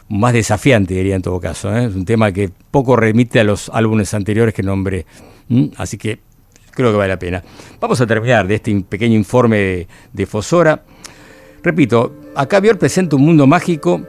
[0.07, 1.75] más desafiante diría en todo caso.
[1.75, 1.87] ¿eh?
[1.87, 5.05] Es un tema que poco remite a los álbumes anteriores que nombré.
[5.75, 6.19] Así que
[6.71, 7.43] creo que vale la pena.
[7.81, 10.85] Vamos a terminar de este pequeño informe de, de Fosora.
[11.63, 14.03] Repito, acá Björk presenta un mundo mágico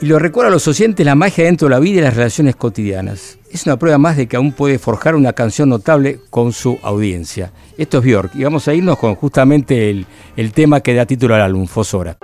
[0.00, 2.56] y lo recuerda a los oyentes la magia dentro de la vida y las relaciones
[2.56, 3.38] cotidianas.
[3.50, 7.52] Es una prueba más de que aún puede forjar una canción notable con su audiencia.
[7.76, 11.34] Esto es Björk y vamos a irnos con justamente el, el tema que da título
[11.34, 12.16] al álbum, Fosora.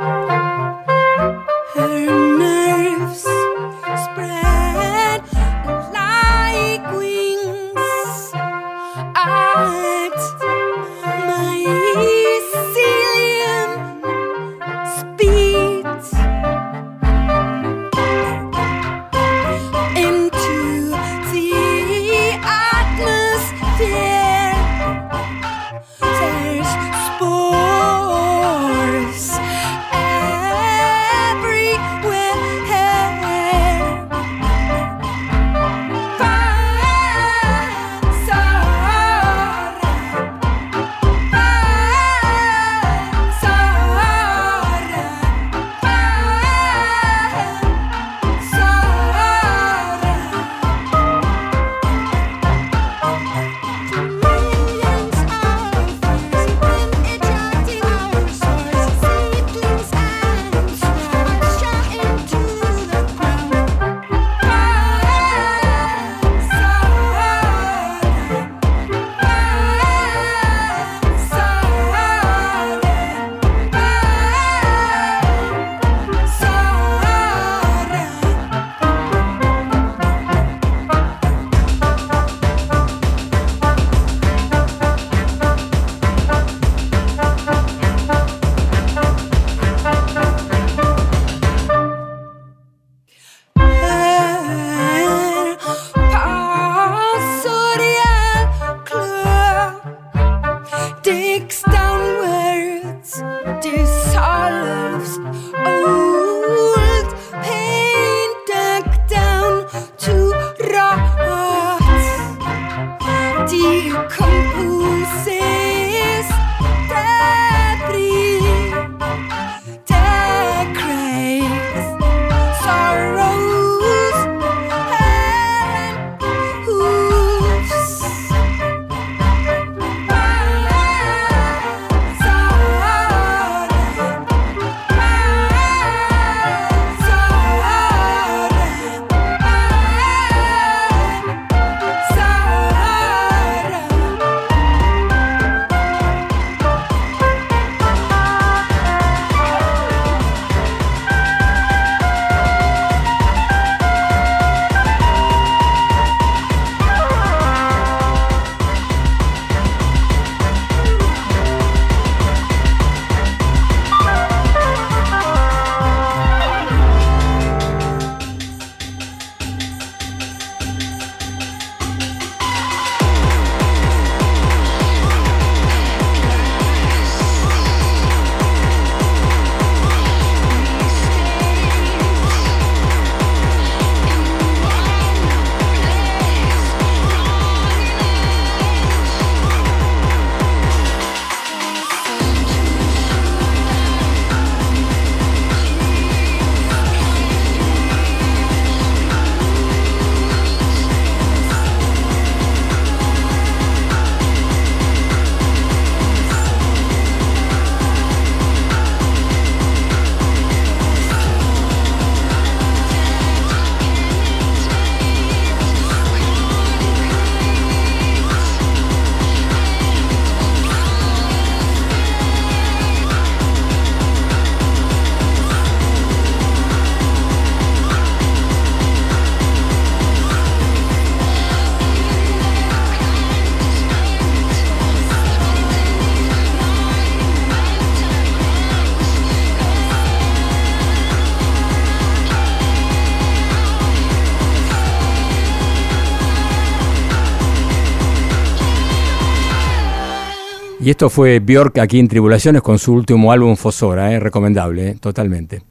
[250.86, 254.20] Y esto fue Bjork aquí en Tribulaciones con su último álbum Fosora, ¿eh?
[254.20, 254.96] recomendable, ¿eh?
[255.00, 255.64] totalmente.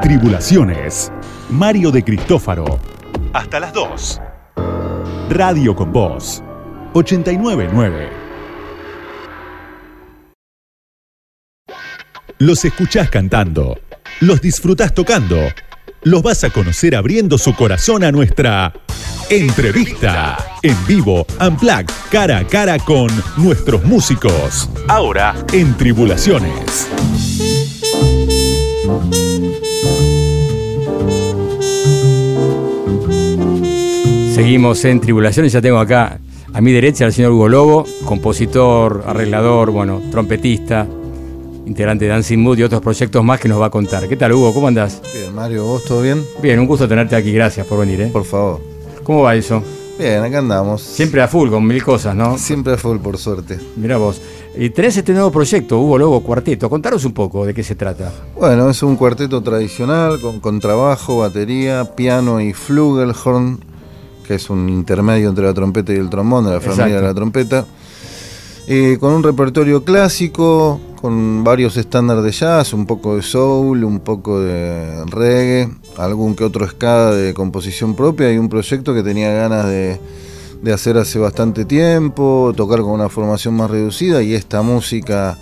[0.00, 1.10] Tribulaciones.
[1.50, 2.78] Mario de Cristófaro.
[3.32, 4.20] Hasta las 2.
[5.30, 6.40] Radio con Voz.
[6.92, 8.10] 899.
[12.38, 13.80] Los escuchás cantando.
[14.20, 15.36] Los disfrutás tocando.
[16.04, 18.72] Los vas a conocer abriendo su corazón a nuestra
[19.30, 20.38] entrevista.
[20.62, 24.70] En vivo, Unplugged, cara a cara con nuestros músicos.
[24.88, 26.88] Ahora en Tribulaciones.
[34.34, 36.20] Seguimos en Tribulaciones, ya tengo acá
[36.54, 40.86] a mi derecha al señor Hugo Lobo, compositor, arreglador, bueno, trompetista,
[41.66, 44.08] integrante de Dancing Mood y otros proyectos más que nos va a contar.
[44.08, 44.54] ¿Qué tal Hugo?
[44.54, 45.02] ¿Cómo andás?
[45.12, 46.24] Bien, Mario, ¿vos todo bien?
[46.40, 48.00] Bien, un gusto tenerte aquí, gracias por venir.
[48.00, 48.10] ¿eh?
[48.10, 48.77] Por favor.
[49.08, 49.62] ¿Cómo va eso?
[49.98, 50.82] Bien, acá andamos.
[50.82, 52.36] Siempre a full con mil cosas, ¿no?
[52.36, 53.58] Siempre a full, por suerte.
[53.76, 54.20] Mira vos.
[54.54, 56.68] Y tenés este nuevo proyecto, Hugo Lobo Cuarteto.
[56.68, 58.12] Contaros un poco de qué se trata.
[58.38, 63.58] Bueno, es un cuarteto tradicional con contrabajo, batería, piano y flugelhorn,
[64.26, 67.00] que es un intermedio entre la trompeta y el trombón de la familia Exacto.
[67.00, 67.66] de la trompeta.
[68.66, 74.00] Eh, con un repertorio clásico, con varios estándares de jazz, un poco de soul, un
[74.00, 79.32] poco de reggae, algún que otro ska de composición propia y un proyecto que tenía
[79.32, 80.00] ganas de,
[80.62, 85.38] de hacer hace bastante tiempo, tocar con una formación más reducida y esta música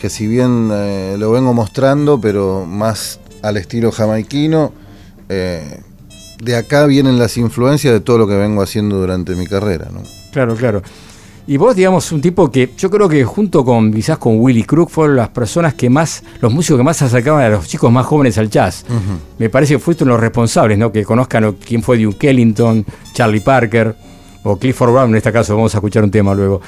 [0.00, 4.72] que si bien eh, lo vengo mostrando, pero más al estilo jamaiquino,
[5.28, 5.80] eh,
[6.42, 9.88] de acá vienen las influencias de todo lo que vengo haciendo durante mi carrera.
[9.92, 10.02] ¿no?
[10.32, 10.82] Claro, claro.
[11.48, 14.90] Y vos, digamos, un tipo que yo creo que junto con quizás con Willy Crook
[14.90, 18.36] fueron las personas que más, los músicos que más acercaban a los chicos más jóvenes
[18.38, 18.84] al jazz.
[19.38, 20.90] Me parece que fuiste uno de los responsables, ¿no?
[20.90, 23.94] Que conozcan o quién fue Duke Ellington, Charlie Parker
[24.42, 26.60] o Clifford Brown, en este caso vamos a escuchar un tema luego.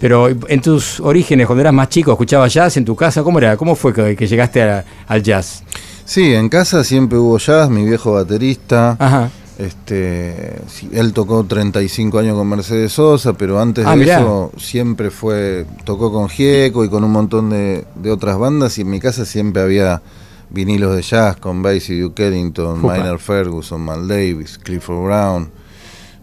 [0.00, 3.56] Pero en tus orígenes, cuando eras más chico, escuchabas jazz en tu casa, ¿cómo era?
[3.56, 5.62] ¿Cómo fue que, que llegaste a- al jazz?
[6.04, 8.96] Sí, en casa siempre hubo jazz, mi viejo baterista.
[8.98, 9.30] Ajá.
[9.60, 10.58] Este,
[10.92, 14.20] él tocó 35 años con Mercedes Sosa, pero antes Ah, de mirá.
[14.20, 18.80] eso siempre fue, tocó con Gieco y con un montón de, de otras bandas y
[18.80, 20.00] en mi casa siempre había
[20.48, 22.96] vinilos de jazz con Basie, Duke Ellington, Upa.
[22.96, 25.50] Minor Ferguson, Mal Davis, Clifford Brown,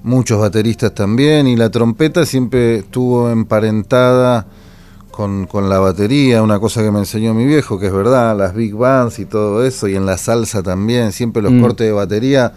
[0.02, 4.48] muchos bateristas también y la trompeta siempre estuvo emparentada
[5.12, 8.54] con, con la batería, una cosa que me enseñó mi viejo, que es verdad, las
[8.56, 11.62] big bands y todo eso, y en la salsa también, siempre los Mm.
[11.62, 12.54] cortes de batería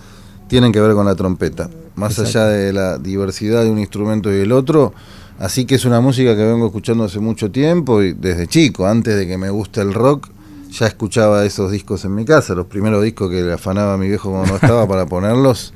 [0.50, 2.40] tienen que ver con la trompeta, más Exacto.
[2.40, 4.92] allá de la diversidad de un instrumento y el otro.
[5.38, 9.16] Así que es una música que vengo escuchando hace mucho tiempo y desde chico, antes
[9.16, 10.28] de que me guste el rock,
[10.72, 12.56] ya escuchaba esos discos en mi casa.
[12.56, 15.72] Los primeros discos que le afanaba a mi viejo cuando no estaba para ponerlos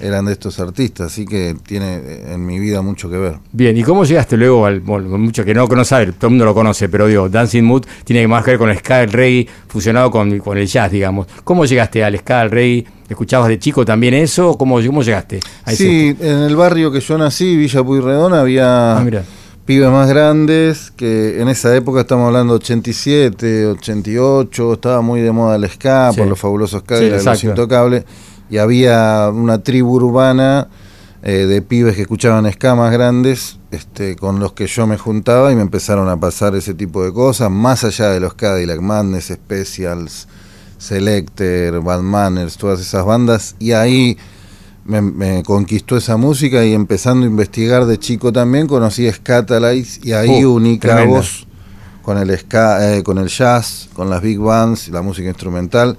[0.00, 3.38] eran de estos artistas, así que tiene eh, en mi vida mucho que ver.
[3.52, 6.54] Bien, ¿y cómo llegaste luego al, bueno, mucho que no conoce, todo el mundo lo
[6.54, 10.10] conoce, pero digo, Dancing Mood tiene más que ver con el ska, el reggae, fusionado
[10.10, 11.26] con, con el jazz, digamos.
[11.44, 12.84] ¿Cómo llegaste al ska, al reggae?
[13.08, 14.56] ¿Escuchabas de chico también eso?
[14.58, 18.98] ¿Cómo, cómo llegaste a ese- Sí, en el barrio que yo nací, Villa Puyredón, había
[18.98, 19.04] Ah,
[19.64, 25.56] pibes más grandes que en esa época estamos hablando 87, 88, estaba muy de moda
[25.56, 26.18] el ska Sí.
[26.18, 28.04] por los fabulosos ska Sí, y los intocables
[28.48, 30.68] y había una tribu urbana
[31.22, 35.50] eh, de pibes que escuchaban ska más grandes este, con los que yo me juntaba
[35.50, 39.26] y me empezaron a pasar ese tipo de cosas más allá de los Cadillac Madness,
[39.26, 40.28] Specials,
[40.78, 43.56] Selector, Bad Manners, todas esas bandas.
[43.58, 44.16] Y ahí
[44.84, 50.12] me, me conquistó esa música y empezando a investigar de chico también conocí Scatalites y
[50.12, 51.46] ahí Uh, uní cabos
[52.02, 55.98] con el ska, eh, con el jazz, con las big bands, la música instrumental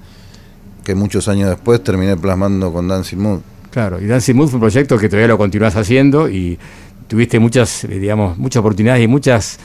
[0.88, 3.40] que muchos años después terminé plasmando con Dancing Mood.
[3.70, 6.58] Claro, y Dancing Mood fue un proyecto que todavía lo continuás haciendo y
[7.06, 9.58] tuviste muchas, eh, digamos, muchas oportunidades y muchas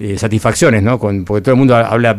[0.00, 0.98] eh, satisfacciones, ¿no?
[0.98, 2.18] Con, porque todo el mundo habla,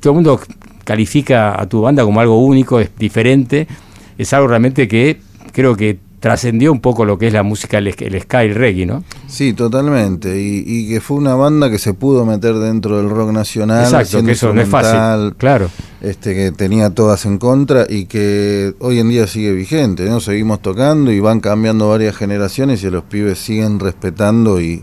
[0.00, 0.38] todo el mundo
[0.84, 3.66] califica a tu banda como algo único, es diferente,
[4.18, 5.22] es algo realmente que
[5.52, 8.54] creo que trascendió un poco lo que es la música, el, el ska y el
[8.54, 9.04] reggae, ¿no?
[9.28, 10.40] Sí, totalmente.
[10.40, 13.84] Y, y que fue una banda que se pudo meter dentro del rock nacional.
[13.84, 15.34] Exacto, que eso no es fácil.
[15.36, 15.70] Claro.
[16.00, 20.20] este que tenía todas en contra y que hoy en día sigue vigente, ¿no?
[20.20, 24.82] Seguimos tocando y van cambiando varias generaciones y los pibes siguen respetando y,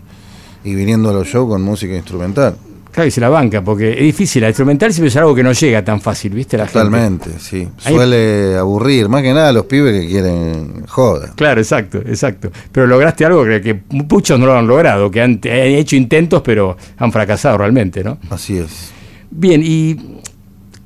[0.63, 2.55] y viniendo a los shows con música instrumental.
[2.95, 5.51] Claro, y se la banca, porque es difícil, la instrumental siempre es algo que no
[5.51, 6.57] llega tan fácil, ¿viste?
[6.57, 6.79] La gente.
[6.79, 7.67] Totalmente, sí.
[7.83, 11.33] Ahí- Suele aburrir, más que nada los pibes que quieren joda.
[11.35, 12.51] Claro, exacto, exacto.
[12.71, 16.41] Pero lograste algo que, que muchos no lo han logrado, que han, han hecho intentos,
[16.41, 18.17] pero han fracasado realmente, ¿no?
[18.29, 18.91] Así es.
[19.29, 20.21] Bien, ¿y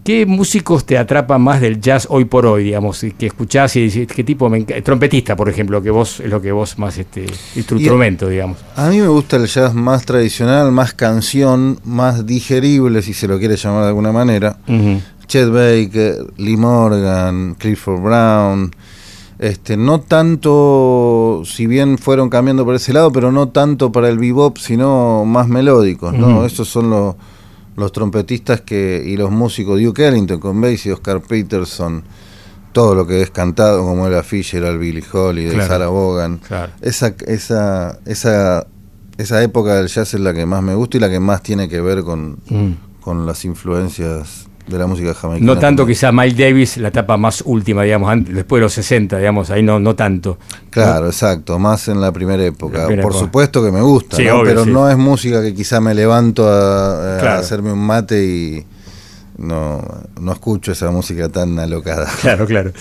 [0.10, 3.06] ¿Qué músicos te atrapan más del jazz hoy por hoy, digamos?
[3.16, 4.50] Que escuchás y decís, ¿qué tipo?
[4.50, 7.82] Me Trompetista, por ejemplo, que vos es lo que vos más, este, es tu Y-
[7.82, 8.58] instrumento, digamos.
[8.76, 13.38] A mí me gusta el jazz más tradicional, más canción, más digerible, si se lo
[13.38, 14.58] quiere llamar de alguna manera.
[15.28, 18.72] Chet Baker, Lee Morgan, Clifford Brown.
[19.38, 24.18] Este, no tanto, si bien fueron cambiando por ese lado, pero no tanto para el
[24.18, 26.48] bebop, sino más melódicos, ¿no?
[26.48, 27.16] Esos son los,
[27.76, 32.04] los trompetistas que y los músicos, Duke Ellington con Basie, Oscar Peterson,
[32.74, 35.68] todo lo que es cantado, como era Fisher, al Billy Holiday, Claro.
[35.68, 36.38] Sarah Vaughan.
[36.40, 36.72] Claro.
[36.82, 38.68] Esa, esa, esa,
[39.18, 41.68] esa época del jazz es la que más me gusta y la que más tiene
[41.70, 42.74] que ver con, Mm.
[43.02, 45.54] con las influencias de la música jamaicana.
[45.54, 49.18] No tanto quizá Miles Davis, la etapa más última, digamos, antes- después de los 60,
[49.18, 50.38] digamos, ahí no, no tanto.
[50.70, 52.80] Claro, exacto, más en la primera época.
[52.80, 53.26] La primera Por época.
[53.26, 54.36] supuesto que me gusta, Sí, ¿no?
[54.36, 54.72] obvio, pero sí.
[54.72, 57.40] no es música que quizá me levanto a, a Claro.
[57.40, 58.66] hacerme un mate y
[59.38, 59.82] no,
[60.20, 62.08] no escucho esa música tan alocada.
[62.22, 62.72] Claro, claro.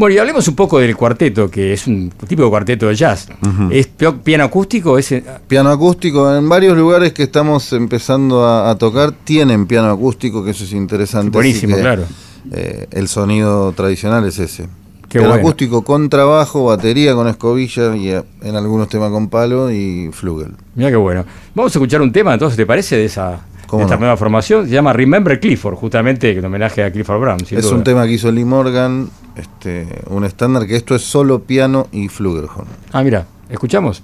[0.00, 3.28] Bueno, y hablemos un poco del cuarteto, que es un tipo de cuarteto de jazz.
[3.70, 3.86] ¿Es
[4.24, 4.96] piano acústico?
[4.96, 9.90] ¿Es, eh, Piano acústico, en varios lugares que estamos empezando a, a tocar tienen piano
[9.90, 11.28] acústico, que eso es interesante.
[11.28, 12.04] Buenísimo, que, claro.
[12.50, 14.68] eh, el sonido tradicional es ese.
[15.02, 15.42] Qué piano bueno.
[15.42, 20.52] acústico con trabajo, batería con escobilla y eh, en algunos temas con palo y flugel.
[20.76, 21.26] Mira qué bueno.
[21.54, 22.96] Vamos a escuchar un tema, entonces, ¿te parece?
[22.96, 24.00] De esa ¿Cómo de esta no?
[24.00, 24.66] nueva formación.
[24.66, 27.38] Se llama Remember Clifford, justamente en homenaje a Clifford Brown.
[27.40, 27.74] es duda.
[27.74, 32.08] un tema que hizo Lee Morgan, este, un estándar que esto es solo piano y
[32.08, 32.66] flugelhorn.
[32.92, 34.02] Ah, mira, ¿escuchamos?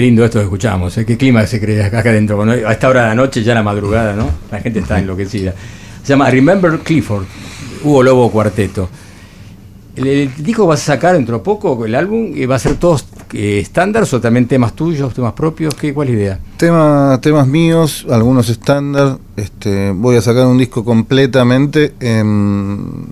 [0.00, 1.04] Qué lindo esto que escuchamos, ¿eh?
[1.04, 2.34] qué clima se crea acá adentro.
[2.36, 4.30] Bueno, a esta hora de la noche, ya la madrugada, ¿no?
[4.50, 5.52] La gente está enloquecida.
[6.02, 7.24] Se llama Remember Clifford,
[7.84, 8.88] Hugo Lobo Cuarteto.
[9.96, 12.76] El, el disco vas a sacar dentro de poco, el álbum, y va a ser
[12.76, 15.74] todos eh, estándares o también temas tuyos, temas propios?
[15.74, 16.38] ¿Qué, ¿Cuál es la idea?
[16.56, 19.18] Tema- temas míos, algunos estándar.
[19.36, 23.04] Este, voy a sacar un disco completamente en-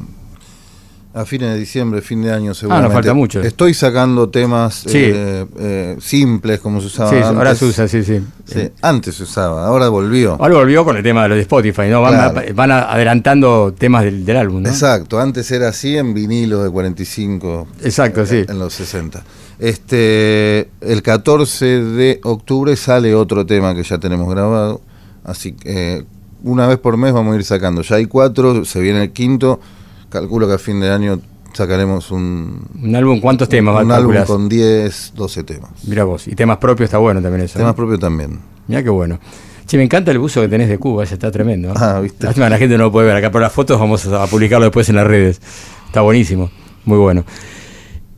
[1.21, 2.93] a fines de diciembre, fin de año seguramente.
[2.93, 3.41] Ah, falta mucho.
[3.43, 4.99] Estoy sacando temas Sí.
[4.99, 7.29] eh, eh, simples como se usaba Sí, antes.
[7.37, 8.21] ahora se usa, sí, sí.
[8.45, 10.37] Sí, antes se usaba, ahora volvió.
[10.41, 12.03] Ahora volvió con el tema de lo de Spotify, ¿no?
[12.03, 12.55] Van, Claro.
[12.55, 14.69] van a- adelantando temas del, del álbum, ¿no?
[14.69, 17.67] Exacto, antes era así en vinilo de 45.
[17.83, 18.45] Exacto, sí.
[18.49, 19.23] En los 60.
[19.59, 24.81] Este, el 14 de octubre sale otro tema que ya tenemos grabado.
[25.25, 26.05] Así que eh,
[26.43, 27.83] una vez por mes vamos a ir sacando.
[27.83, 29.61] Ya hay cuatro, se viene el quinto.
[30.09, 31.21] Calculo que a fin de año
[31.53, 35.71] sacaremos un, Un álbum, ¿cuántos temas un álbum con 10, 12 temas.
[35.87, 37.59] Mira vos, y temas propios está bueno también eso.
[37.59, 37.77] Temas ¿no?
[37.77, 38.39] propios también.
[38.67, 39.19] Mira qué bueno.
[39.67, 41.75] Che, me encanta el buzo que tenés de Cuba, ese está tremendo.
[41.77, 42.25] Ah, ¿viste?
[42.25, 44.89] Lástima, la gente no lo puede ver acá, pero las fotos vamos a publicarlo después
[44.89, 45.43] en las redes.
[45.87, 46.51] Está buenísimo,
[46.87, 47.25] muy bueno.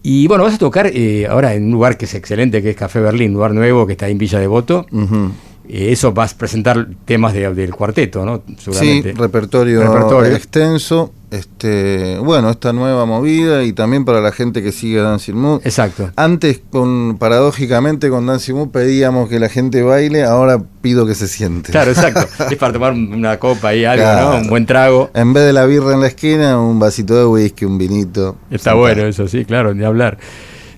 [0.02, 2.76] Y bueno, vas a tocar eh, ahora en un lugar que es excelente, que es
[2.76, 4.86] Café Berlín, lugar nuevo que está ahí en Villa Devoto.
[4.92, 5.28] Eh,
[5.72, 8.42] eso vas a presentar temas de- del cuarteto, ¿no?
[8.72, 10.34] Sí, repertorio, Repertorio.
[10.36, 11.12] extenso.
[11.30, 15.60] Este, bueno, esta nueva movida y también para la gente que sigue Dancing Mood.
[15.64, 16.10] Exacto.
[16.16, 21.28] Antes, con, paradójicamente, con Dancing Mood pedíamos que la gente baile, ahora pido que se
[21.28, 21.70] siente.
[21.70, 22.26] Claro, exacto.
[22.50, 24.30] es para tomar una copa y algo, Claro.
[24.32, 24.36] ¿no?
[24.42, 25.10] Un buen trago.
[25.14, 28.36] En vez de la birra en la esquina, un vasito de whisky, un vinito.
[28.50, 30.18] Está bueno eso, sí, claro, de hablar.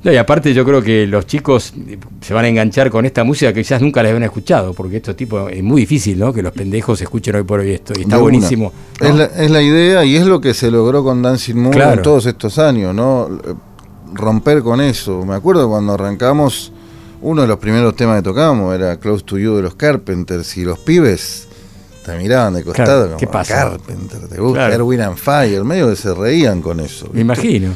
[0.05, 1.73] No, y aparte yo creo que los chicos
[2.21, 5.15] se van a enganchar con esta música que quizás nunca les habían escuchado, porque estos
[5.17, 6.33] tipos es muy difícil, ¿no?
[6.33, 7.93] Que los pendejos escuchen hoy por hoy esto.
[7.97, 8.73] Y está De buenísimo.
[9.01, 9.07] ¿no?
[9.07, 11.93] Es, la, es la idea y es lo que se logró con Dancing Claro.
[11.95, 13.29] en todos estos años, ¿no?
[14.13, 15.25] Romper con eso.
[15.25, 16.73] Me acuerdo cuando arrancamos,
[17.23, 20.65] uno de los primeros temas que tocábamos era Close to You de los Carpenters y
[20.65, 21.47] los pibes
[22.05, 23.55] te miraban de costado Claro, como ¿qué pasa?
[23.55, 24.75] Carpenter, te gusta Claro.
[24.75, 27.09] Erwin and Fire, medio que se reían con eso.
[27.13, 27.73] Me imagino.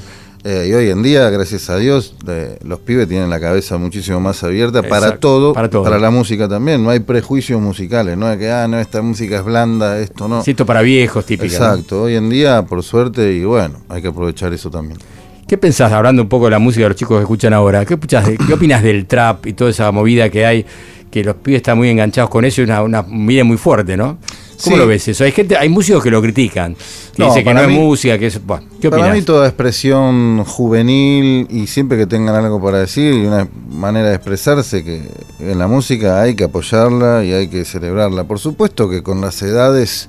[0.48, 4.20] Eh, y hoy en día, gracias a Dios, eh, los pibes tienen la cabeza muchísimo
[4.20, 5.98] más abierta para todo, para todo.
[5.98, 6.84] la música también.
[6.84, 10.44] No hay prejuicios musicales, no es que, ah, no, esta música es blanda, esto no.
[10.44, 11.58] Sí, esto para viejos, típica.
[11.58, 11.64] ¿no?
[11.64, 15.00] Exacto, hoy en día, por suerte, y bueno, hay que aprovechar eso también.
[15.48, 17.84] ¿Qué pensás, hablando un poco de la música de los chicos que escuchan ahora?
[17.84, 20.64] ¿Qué, escuchás de- ¿Qué opinas del trap y toda esa movida que hay?
[21.10, 24.18] Que los pibes están muy enganchados con eso y una, una movida muy fuerte, ¿no?
[24.64, 24.80] ¿Cómo Sí.
[24.80, 25.24] lo ves eso?
[25.24, 26.80] Hay gente, hay músicos que lo critican, que
[27.22, 28.44] No, dicen que no para es mí- música, que es.
[28.44, 33.26] Bueno, ¿Qué Para mí toda expresión juvenil y siempre que tengan algo para decir y
[33.26, 35.02] una manera de expresarse que
[35.40, 38.24] en la música hay que apoyarla y hay que celebrarla.
[38.24, 40.08] Por supuesto que con las edades,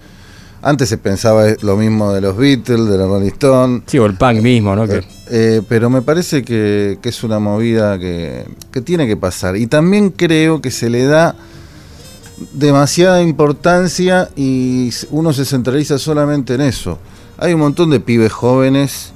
[0.61, 4.15] antes se pensaba lo mismo de los Beatles, de los Rolling Stones, Sí, o el
[4.15, 4.87] punk mismo, ¿no?
[4.87, 9.57] Que, Eh, pero me parece que, que es una movida que, que tiene que pasar.
[9.57, 11.35] Y también creo que se le da
[12.53, 16.99] demasiada importancia y uno se centraliza solamente en eso.
[17.37, 19.13] Hay un montón de pibes jóvenes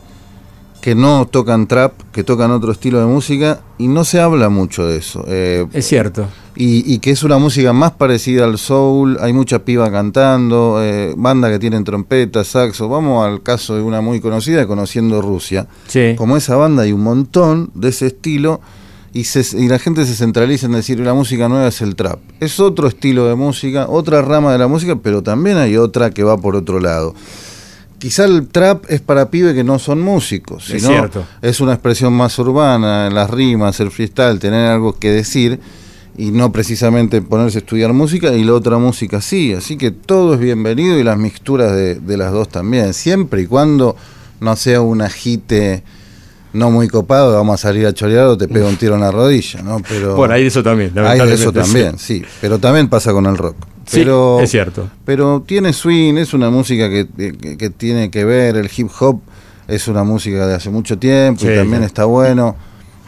[0.82, 4.88] que no tocan trap, que tocan otro estilo de música y no se habla mucho
[4.88, 5.24] de eso.
[5.28, 6.26] Eh, es cierto.
[6.56, 11.14] y, y que es una música más parecida al soul, hay mucha piba cantando, eh,
[11.16, 12.90] banda que tienen trompeta, saxo.
[12.90, 15.68] Vamos al caso de una muy conocida, Conociendo Rusia.
[15.88, 16.16] Sí.
[16.18, 18.60] Como esa banda hay un montón de ese estilo
[19.14, 22.20] y, se- y la gente se centraliza en decir la música nueva es el trap.
[22.40, 26.24] Es otro estilo de música, otra rama de la música, pero también hay otra que
[26.24, 27.14] va por otro lado.
[28.00, 31.24] Quizá el trap es para pibes que no son músicos, Es sino cierto.
[31.42, 35.60] es una expresión más urbana, las rimas, el freestyle, tener algo que decir
[36.18, 39.54] y no precisamente ponerse a estudiar música y la otra música sí.
[39.54, 43.46] Así que todo es bienvenido y las mixturas de, de las dos también, siempre y
[43.46, 43.96] cuando
[44.40, 45.84] no sea un agite
[46.54, 49.12] no muy copado, vamos a salir a chorear o te pega un tiro en la
[49.12, 49.82] rodilla, ¿no?
[49.88, 50.92] Pero Bueno, hay de eso también.
[50.98, 52.24] hay eso también, sí.
[52.42, 53.56] Pero también pasa con el rock.
[53.86, 54.88] Sí, Pero, es cierto.
[55.06, 59.22] Pero tiene swing, es una música que, que- que tiene que ver, el hip hop
[59.68, 61.86] es una música de hace mucho tiempo Sí, y también sí.
[61.88, 62.56] está bueno.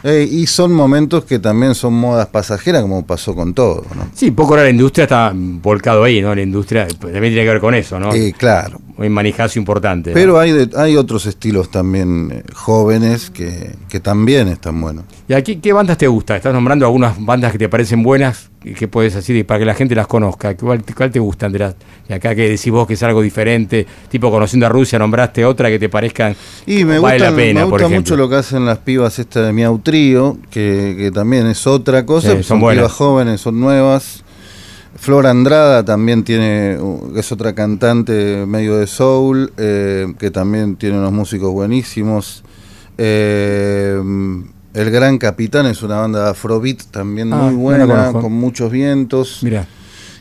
[0.06, 4.06] Eh, y son momentos que también son modas pasajeras, como pasó con todo, ¿no?
[4.12, 6.34] Sí, poco ahora la industria está volcado ahí, ¿no?
[6.34, 8.12] La industria también tiene que ver con eso, ¿no?
[8.12, 8.78] Eh, claro.
[8.96, 10.10] Un manejazo importante.
[10.10, 10.14] ¿no?
[10.14, 15.04] Pero hay, de- hay otros estilos también eh, jóvenes que, que también están buenos.
[15.28, 16.36] ¿Y aquí qué bandas te gusta?
[16.36, 19.74] Estás nombrando algunas bandas que te parecen buenas y que puedes decir para que la
[19.74, 20.56] gente las conozca.
[20.56, 21.74] ¿Cuál, cuál te gustan de las
[22.08, 23.86] de acá que decís vos que es algo diferente?
[24.08, 26.36] Tipo conociendo a Rusia, nombraste otra que te parezcan
[26.66, 29.52] Y me vale la pena, me gusta mucho lo que hacen las pibas esta de
[29.52, 34.23] Miau Trío, que, que también es otra cosa, Sí, son, son pibas jóvenes, son nuevas.
[35.04, 40.96] Flor Andrada también tiene, uh, es otra cantante medio de soul, eh, que también tiene
[40.96, 42.42] unos músicos buenísimos.
[42.96, 44.00] Eh,
[44.72, 49.40] el Gran Capitán es una banda de afrobeat también Ah, muy buena, con muchos vientos.
[49.42, 49.66] Mira,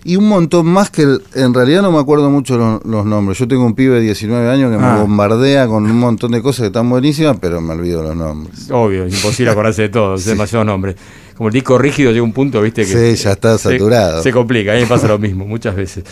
[0.06, 3.38] Y un montón más que el- en realidad no me acuerdo mucho lo- los nombres.
[3.38, 4.96] Yo tengo un pibe de 19 años que Ah.
[4.96, 8.70] me bombardea con un montón de cosas que están buenísimas, pero me olvido los nombres.
[8.70, 10.98] Obvio, es imposible acordarse de todo, es demasiados nombres.
[11.36, 14.22] Como el disco rígido llega un punto, viste, que Sí, ya está saturado.
[14.22, 16.04] Se, complica, a mí me pasa lo mismo muchas veces.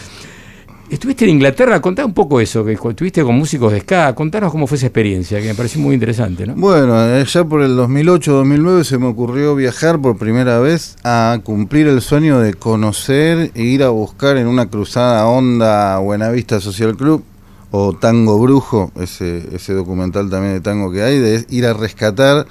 [0.91, 4.67] Estuviste en Inglaterra, contá un poco eso, que estuviste con músicos de ska, contanos cómo
[4.67, 6.53] fue esa experiencia, que me pareció muy interesante, ¿no?
[6.55, 11.87] Bueno, eh, ya por el 2008-2009 se me ocurrió viajar por primera vez a cumplir
[11.87, 17.23] el sueño de conocer e ir a buscar en una cruzada onda Buenavista Social Club
[17.71, 22.45] o Tango Brujo, ese, ese documental también de tango que hay, de ir a rescatar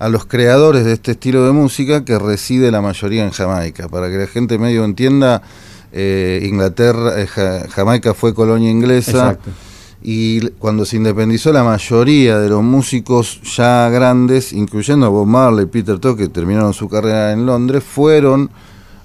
[0.00, 3.88] a los creadores de este estilo de música que reside la mayoría en Jamaica.
[3.88, 5.42] Para que la gente medio entienda,
[5.92, 9.10] eh, Inglaterra, eh, Ja- Jamaica fue colonia inglesa.
[9.10, 9.50] Exacto.
[10.02, 15.66] Y cuando se independizó la mayoría de los músicos ya grandes, incluyendo a Bob Marley,
[15.66, 18.50] Peter Tosh, que terminaron su carrera en Londres, fueron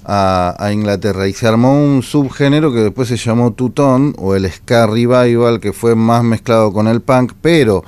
[0.06, 4.50] a, a Inglaterra y se armó un subgénero que después se llamó Tutón o el
[4.50, 7.84] Ska Revival, que fue más mezclado con el punk, pero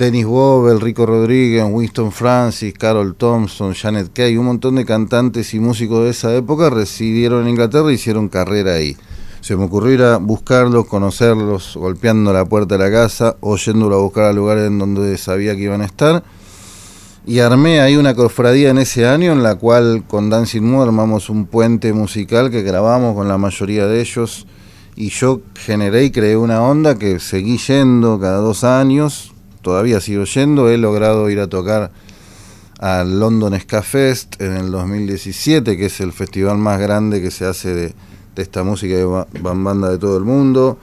[0.00, 5.60] Dennis Bobel, Rico Rodríguez, Winston Francis, Carol Thompson, Janet Kay, un montón de cantantes y
[5.60, 8.96] músicos de esa época residieron en Inglaterra y hicieron carrera ahí.
[9.42, 13.96] Se me ocurrió ir a buscarlos, conocerlos, golpeando la puerta de la casa o yéndolo
[13.96, 16.24] a buscar a lugares en donde sabía que iban a estar.
[17.26, 21.28] Y armé ahí una cofradía en ese año en la cual con Dancing Mood armamos
[21.28, 24.46] un puente musical que grabamos con la mayoría de ellos.
[24.96, 30.24] Y yo generé y creé una onda que seguí yendo cada dos años, todavía sigo
[30.24, 31.90] yendo, he logrado ir a tocar
[32.78, 37.44] al London Ska Fest en el 2017, que es el festival más grande que se
[37.44, 37.94] hace de,
[38.36, 40.78] esta música de ba- banda de todo el mundo.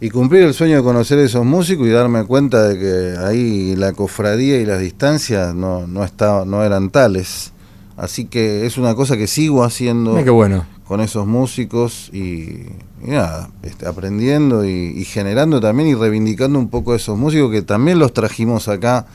[0.00, 3.92] Y cumplir el sueño de conocer esos músicos y darme cuenta de que ahí la
[3.92, 7.52] cofradía y las distancias no, no, estaba- no eran tales.
[7.96, 10.66] Así que es una cosa que sigo haciendo qué bueno.
[10.86, 12.66] Con esos músicos y,
[13.02, 17.50] y nada, este, aprendiendo y, y generando también y reivindicando un poco a esos músicos
[17.50, 19.06] que también los trajimos acá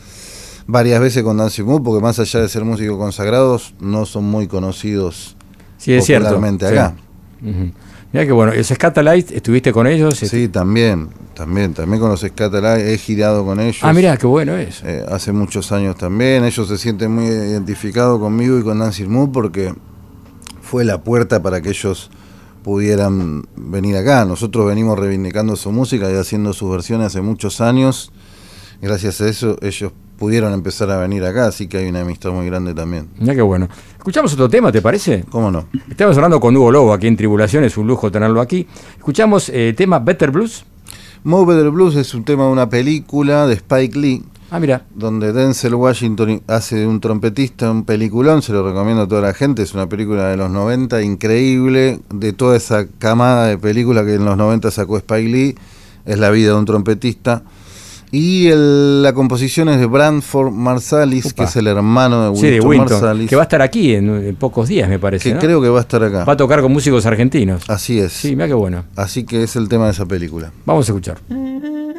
[0.67, 4.47] varias veces con Dancing Mood, porque más allá de ser músicos consagrados, no son muy
[4.47, 5.35] conocidos
[5.77, 6.25] Sí, es cierto.
[6.29, 6.73] popularmente sí.
[6.75, 6.95] acá.
[8.11, 8.51] Mira qué bueno.
[8.51, 10.17] ¿Esos Scatalites estuviste con ellos?
[10.17, 13.77] Sí, también, también, también con los Scatalites he girado con ellos.
[13.83, 14.81] Ah, mira, qué bueno es.
[14.83, 16.43] eh, hace muchos años también.
[16.43, 19.73] Ellos se sienten muy identificados conmigo y con Nancy Mood porque
[20.69, 22.11] fue la puerta para que ellos
[22.63, 24.23] pudieran venir acá.
[24.23, 28.11] Nosotros venimos reivindicando su música y haciendo sus versiones hace muchos años.
[28.79, 32.45] Gracias a eso ellos pudieron empezar a venir acá, así que hay una amistad muy
[32.45, 33.09] grande también.
[33.17, 33.67] Mira qué bueno.
[33.97, 35.25] Escuchamos otro tema, ¿te parece?
[35.31, 35.65] ¿Cómo no?
[35.89, 38.67] Estamos hablando con Hugo Lobo aquí en Tribulación, es un lujo tenerlo aquí.
[38.95, 40.65] Escuchamos el tema Better Blues.
[41.23, 44.83] Move Better Blues es un tema de una película de Spike Lee, Ah, mira.
[44.95, 49.33] donde Denzel Washington hace de un trompetista, un peliculón, se lo recomiendo a toda la
[49.33, 54.15] gente, es una película de los 90, increíble, de toda esa camada de películas que
[54.15, 55.55] en los 90 sacó Spike Lee,
[56.05, 57.43] es la vida de un trompetista.
[58.11, 61.35] Y el- la composición es de Brandford Marsalis, Upa.
[61.35, 62.89] que es el hermano de Winston, Sí, de Winton.
[62.89, 65.29] Marsalis, Que va a estar aquí en, en pocos días, me parece.
[65.29, 65.39] que ¿no?
[65.41, 66.25] creo que va a estar acá.
[66.25, 67.69] Va a tocar con músicos argentinos.
[67.69, 68.11] Así es.
[68.13, 68.83] Sí, mira qué bueno.
[68.95, 70.51] Así que es el tema de esa película.
[70.65, 71.19] Vamos a escuchar.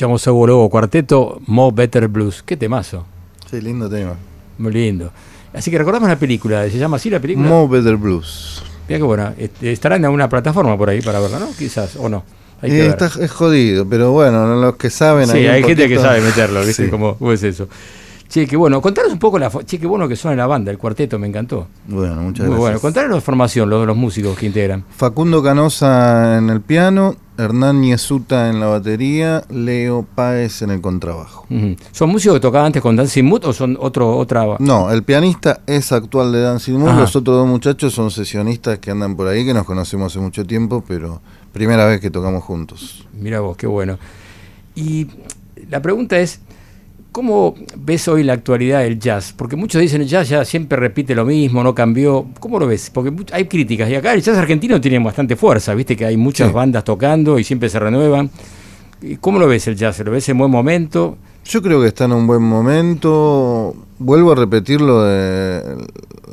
[0.00, 2.42] Escuchamos a Hugo Lobo Cuarteto, Mo Better Blues.
[2.42, 3.04] Qué temazo.
[3.50, 4.14] Sí, lindo tema.
[4.56, 5.12] Muy lindo.
[5.52, 7.46] Así que recordamos la película, ¿se llama así la película?
[7.46, 8.62] Mo Better Blues.
[8.88, 11.48] Mira que bueno, este, estará en alguna plataforma por ahí para verla, ¿no?
[11.54, 12.24] Quizás, o no.
[12.62, 12.88] Hay ver.
[12.92, 15.26] está- es jodido, pero bueno, los que saben.
[15.28, 16.86] Sí, hay gente que sabe meterlo, ¿viste?
[16.86, 16.90] Sí.
[16.90, 17.68] ¿Cómo, cómo es eso?
[18.26, 18.80] Che, qué bueno.
[18.80, 19.50] Contanos un poco la.
[19.50, 21.66] Che, qué bueno que suena la banda, el cuarteto, me encantó.
[21.88, 22.58] Bueno, muchas Muy gracias.
[22.58, 22.80] bueno.
[22.80, 24.82] Contanos la formación, los, los músicos que integran.
[24.96, 31.46] Facundo Canosa en el piano, Hernán Niesuta en la batería, Leo Páez en el contrabajo.
[31.92, 34.56] ¿Son músicos que tocaban antes con Dancing Mood o son otro, otra.?
[34.58, 37.00] No, el pianista es actual de Dancing Moon, Ajá.
[37.00, 40.44] los otros dos muchachos son sesionistas que andan por ahí, que nos conocemos hace mucho
[40.46, 41.20] tiempo, pero
[41.52, 43.06] primera vez que tocamos juntos.
[43.12, 43.98] Mira vos, qué bueno.
[44.74, 45.08] Y
[45.68, 46.40] la pregunta es,
[47.12, 49.32] ¿cómo ves hoy la actualidad del jazz?
[49.36, 52.26] Porque muchos dicen el jazz ya siempre repite lo mismo, no cambió.
[52.40, 52.90] ¿Cómo lo ves?
[52.90, 56.48] Porque hay críticas y acá el jazz argentino tiene bastante fuerza, viste que hay muchas
[56.48, 56.54] Sí.
[56.54, 58.30] bandas tocando y siempre se renuevan.
[59.02, 59.98] ¿Y ¿Cómo lo ves el jazz?
[60.00, 61.16] ¿Lo ves en buen momento?
[61.46, 63.74] Yo creo que está en un buen momento.
[63.98, 65.62] Vuelvo a repetir lo de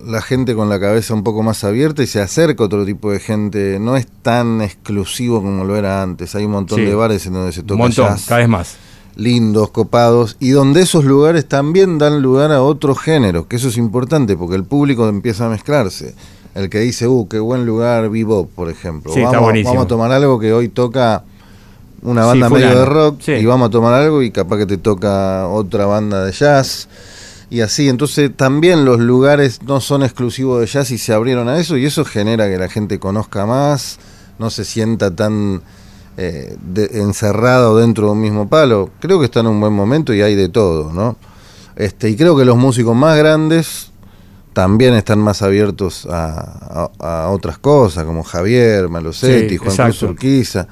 [0.06, 3.20] la gente con la cabeza un poco más abierta y se acerca otro tipo de
[3.20, 3.80] gente.
[3.80, 6.36] No es tan exclusivo como lo era antes.
[6.36, 6.86] Hay un montón Sí.
[6.86, 8.26] de bares en donde se Un toca montón, jazz.
[8.28, 8.78] cada vez más.
[9.18, 13.78] Lindos, copados, y donde esos lugares también dan lugar a otros géneros, que eso es
[13.78, 16.14] importante, porque el público empieza a mezclarse.
[16.54, 19.12] El que dice, uh, qué buen lugar, bebop, por ejemplo.
[19.12, 19.74] Sí, está vamos, buenísimo.
[19.74, 21.24] vamos a tomar algo que hoy toca
[22.04, 23.32] una Sí, banda medio de rock, Sí.
[23.34, 26.88] y vamos a tomar algo y capaz que te toca otra banda de jazz.
[27.50, 31.60] Y así, entonces también los lugares no son exclusivos de jazz y se abrieron a
[31.60, 33.98] eso, y eso genera que la gente conozca más,
[34.38, 35.62] no se sienta tan
[36.18, 38.90] eh, de- encerrado dentro de un mismo palo.
[39.00, 41.16] Creo que está en un buen momento y hay de todo, ¿no?
[41.76, 43.92] Este, y creo que los músicos más grandes
[44.54, 49.92] también están más abiertos a, a- a otras cosas, como Javier, Malosetti, Sí, Juan exacto.
[50.00, 50.68] Cruz Urquiza.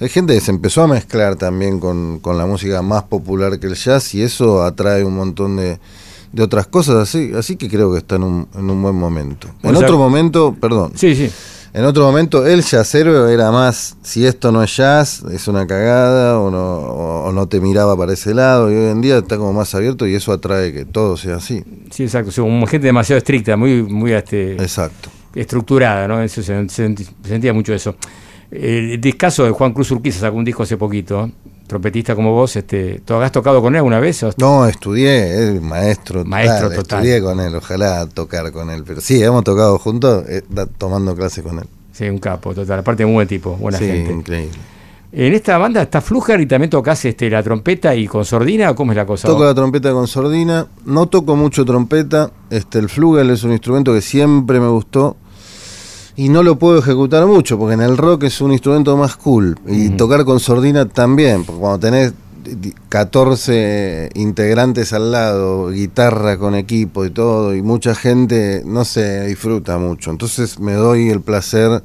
[0.00, 3.66] Hay gente que se empezó a mezclar también con, con la música más popular que
[3.66, 5.78] el jazz y eso atrae un montón de,
[6.32, 9.48] de otras cosas, así, así que creo que está en un, en un buen momento.
[9.62, 11.30] O En sea- otro momento, perdón, Sí, sí.
[11.78, 16.40] En otro momento el jazzero era más, si esto no es jazz, es una cagada
[16.40, 18.72] o no, o, o no te miraba para ese lado.
[18.72, 21.62] Y hoy en día está como más abierto y eso atrae que todo sea así.
[21.90, 22.32] Sí, exacto.
[22.34, 25.10] Como gente demasiado estricta, muy, muy este, Exacto.
[25.34, 26.22] estructurada, ¿no?
[26.22, 27.94] Eso se, se senti- se sentía mucho eso.
[28.50, 31.30] El discazo de Juan Cruz Urquiza sacó un disco hace poquito,
[31.66, 34.22] trompetista como vos, este, ¿tú has tocado con él alguna vez?
[34.22, 36.24] o- No, estudié, es maestro.
[36.24, 37.00] Maestro total.
[37.00, 38.82] Estudié con él, ojalá tocar con él.
[38.86, 40.42] Pero sí, hemos tocado juntos eh,
[40.78, 41.66] tomando clases con él.
[41.92, 42.80] Sí, un capo, total.
[42.80, 44.12] Aparte, muy buen tipo, buena sí, gente.
[44.12, 44.58] increíble.
[45.12, 48.74] En esta banda está Fluger y también tocas este, la trompeta y con sordina, ¿o
[48.74, 49.26] ¿cómo es la cosa?
[49.26, 53.94] Toco la trompeta con sordina, no toco mucho trompeta, este el flugel es un instrumento
[53.94, 55.16] que siempre me gustó
[56.16, 59.58] y no lo puedo ejecutar mucho porque en el rock es un instrumento más cool
[59.66, 62.12] y tocar con sordina también, porque cuando tenés
[62.44, 69.26] di- 14 integrantes al lado, guitarra con equipo y todo y mucha gente no se
[69.26, 71.82] disfruta mucho, entonces me doy el placer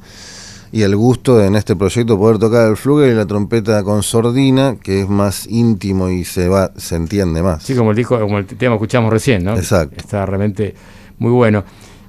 [0.74, 4.02] y el gusto de, en este proyecto poder tocar el flugel y la trompeta con
[4.02, 7.62] sordina, que es más íntimo y se va se entiende más.
[7.62, 9.54] Sí, como el, disco, como el tema que escuchamos recién, ¿no?
[9.56, 9.96] Exacto.
[9.98, 10.74] Está realmente
[11.18, 11.62] muy bueno.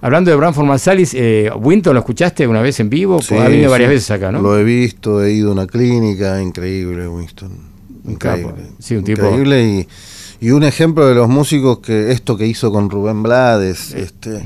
[0.03, 3.21] Hablando de Branford Marsalis, eh, ¿Winton lo escuchaste una vez en vivo?
[3.21, 4.41] Sí, ha venido varias veces acá, ¿no?
[4.41, 7.51] Lo he visto, he ido a una clínica, increíble Winston.
[8.03, 8.49] Un capo.
[8.49, 8.69] Increíble.
[8.79, 9.87] Sí, un tipo- Increíble y,
[10.45, 14.43] y un ejemplo de los músicos que esto que hizo con Rubén Blades, este,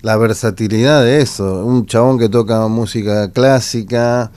[0.00, 1.66] la versatilidad de eso.
[1.66, 4.30] Un chabón que toca música clásica,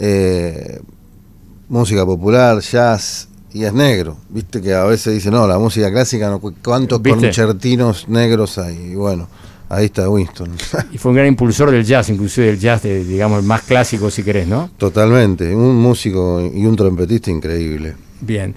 [0.00, 0.80] eh,
[1.68, 3.28] música popular, jazz.
[3.52, 7.18] Y es negro, viste que a veces dice, no, la música clásica, no, ¿cuántos ¿Viste?
[7.20, 8.76] concertinos negros hay?
[8.92, 9.26] Y bueno,
[9.68, 10.50] ahí está Winston.
[10.92, 14.10] Y fue un gran impulsor del jazz, inclusive del jazz, de, digamos, el más clásico,
[14.10, 14.70] si querés, ¿no?
[14.78, 17.94] Totalmente, un músico y un trompetista increíble.
[18.20, 18.54] Bien.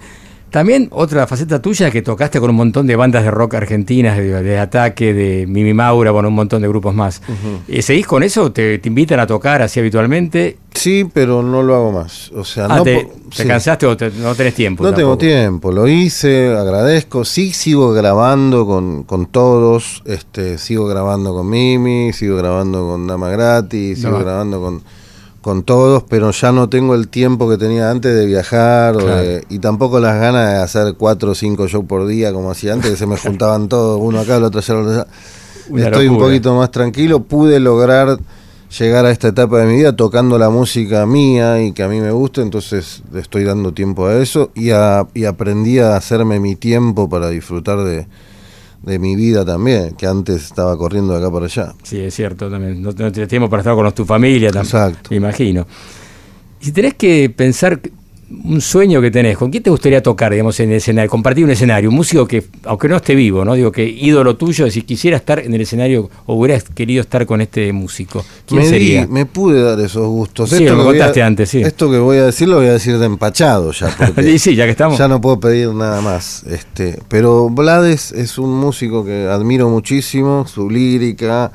[0.52, 4.18] También otra faceta tuya es que tocaste con un montón de bandas de rock argentinas,
[4.18, 7.22] de, de Ataque, de Mimi Maura, bueno, un montón de grupos más.
[7.69, 8.52] Eh, ¿Seguís con eso?
[8.52, 10.57] ¿Te, te invitan a tocar así habitualmente?
[10.73, 12.32] Sí, pero no lo hago más.
[12.34, 13.06] O sea, Ah, no te,
[13.36, 13.48] te sí.
[13.48, 14.84] cansaste o te- no tenés tiempo?
[14.84, 17.23] No tengo tiempo, lo hice, agradezco.
[17.23, 20.03] Sí, sigo grabando con, con todos.
[20.06, 24.82] Este, sigo grabando con Mimi, sigo grabando con Dama Gratis, sigo grabando con,
[25.41, 29.15] con todos, pero ya no tengo el tiempo que tenía antes de viajar o Claro.
[29.22, 32.73] de- y tampoco las ganas de hacer cuatro o cinco shows por día como hacía
[32.73, 35.07] antes, que se me juntaban todos, uno acá, el otro allá, el otro allá.
[35.69, 38.18] Una Estoy un poquito más tranquilo, pude lograr
[38.77, 41.99] llegar a esta etapa de mi vida tocando la música mía y que a mí
[41.99, 46.55] me gusta, entonces estoy dando tiempo a eso y, a- y aprendí a hacerme mi
[46.55, 48.07] tiempo para disfrutar de,
[48.83, 51.73] de mi vida también, que antes estaba corriendo de acá para allá.
[51.83, 52.81] Sí, es cierto, también.
[52.81, 54.65] No, no tenés tiempo para estar con tu familia también.
[54.65, 55.09] Exacto.
[55.11, 55.67] Me imagino.
[56.59, 57.79] Y si tenés que pensar,
[58.43, 61.09] un sueño que tenés, ¿con quién te gustaría tocar, digamos, en el escenario?
[61.09, 63.53] Compartir un escenario, un músico que, aunque no esté vivo, ¿no?
[63.55, 67.41] Digo que ídolo tuyo, si quisiera estar en el escenario o hubieras querido estar con
[67.41, 69.07] este músico, ¿quién me, di- sería?
[69.07, 70.49] me pude dar esos gustos.
[70.49, 71.61] Sí, lo que voy a- contaste antes, sí.
[71.61, 73.95] Esto que voy a decir lo voy a decir de empachado ya.
[74.15, 74.97] porque sí, ya que estamos.
[74.97, 76.43] Ya no puedo pedir nada más.
[76.43, 81.51] Este, pero Blades es un músico que admiro muchísimo, su lírica,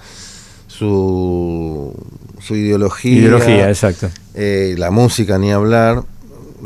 [0.67, 1.93] su,
[2.41, 3.19] su ideología.
[3.19, 4.09] Ideología, exacto.
[4.35, 6.03] eh, la música ni hablar.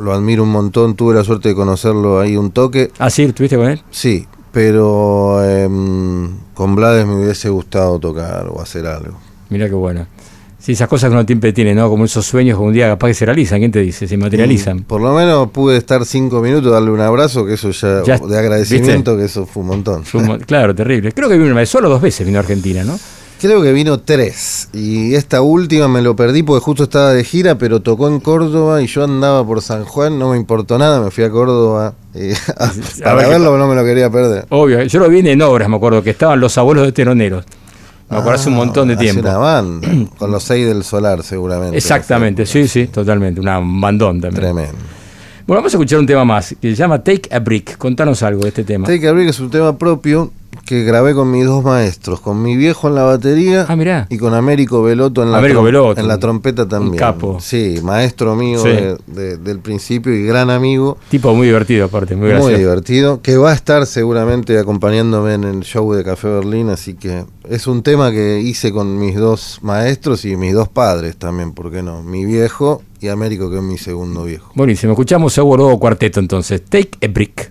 [0.00, 2.90] Lo admiro un montón, tuve la suerte de conocerlo ahí un toque.
[2.98, 3.82] Ah, sí, ¿estuviste con él?
[3.90, 9.18] Sí, pero em, con Blades me hubiese gustado tocar o hacer algo.
[9.48, 10.06] Mira qué bueno.
[10.58, 11.88] Sí, esas cosas que uno siempre tiene, ¿no?
[11.88, 14.06] Como esos sueños que un día capaz que se realizan, ¿quién te dice?
[14.06, 14.82] Se materializan.
[14.82, 18.38] Por lo menos pude estar cinco minutos, darle un abrazo, que eso ya, Ya, de
[18.38, 20.04] agradecimiento, que eso fue un montón.
[20.04, 21.12] Fue un mo- claro, terrible.
[21.12, 22.98] Creo que vino una vez, solo dos veces vino a Argentina, ¿no?
[23.40, 24.68] Creo que vino tres.
[24.74, 28.82] Y esta última me lo perdí porque justo estaba de gira, pero tocó en Córdoba
[28.82, 32.34] y yo andaba por San Juan, no me importó nada, me fui a Córdoba eh,
[33.04, 34.46] a- A ver verlo, no me lo quería perder.
[34.50, 37.44] Obvio, yo lo vi en obras, me acuerdo, que estaban los abuelos de Teroneros.
[38.10, 39.20] Me acuerdo hace un montón de Ah, tiempo.
[39.22, 39.88] una banda,
[40.18, 41.76] con los seis del solar seguramente.
[41.78, 43.40] Exactamente, sí, sí, totalmente.
[43.40, 44.42] Una, un bandón también.
[44.42, 44.72] Tremendo.
[45.46, 47.78] Bueno, vamos a escuchar un tema más, que se llama Take a Brick.
[47.78, 48.86] Contanos algo de este tema.
[48.86, 50.30] Take a Break es un tema propio
[50.70, 54.34] que grabé con mis dos maestros, con mi viejo en la batería Ah, y con
[54.34, 55.66] Américo Veloto en la, Américo
[55.96, 56.96] en la trompeta un también.
[56.96, 57.38] capo.
[57.40, 58.68] Sí, maestro mío Sí.
[58.68, 60.96] de- de- del principio y gran amigo.
[61.10, 62.56] Tipo muy divertido, aparte, muy Muy, gracioso.
[62.56, 67.24] divertido, que va a estar seguramente acompañándome en el show de Café Berlín, así que
[67.48, 71.72] es un tema que hice con mis dos maestros y mis dos padres también, ¿por
[71.72, 72.04] qué no?
[72.04, 74.52] Mi viejo y Américo, que es mi segundo viejo.
[74.54, 76.62] Buenísimo, escuchamos seguro cuarteto entonces.
[76.64, 77.50] Take a Brick.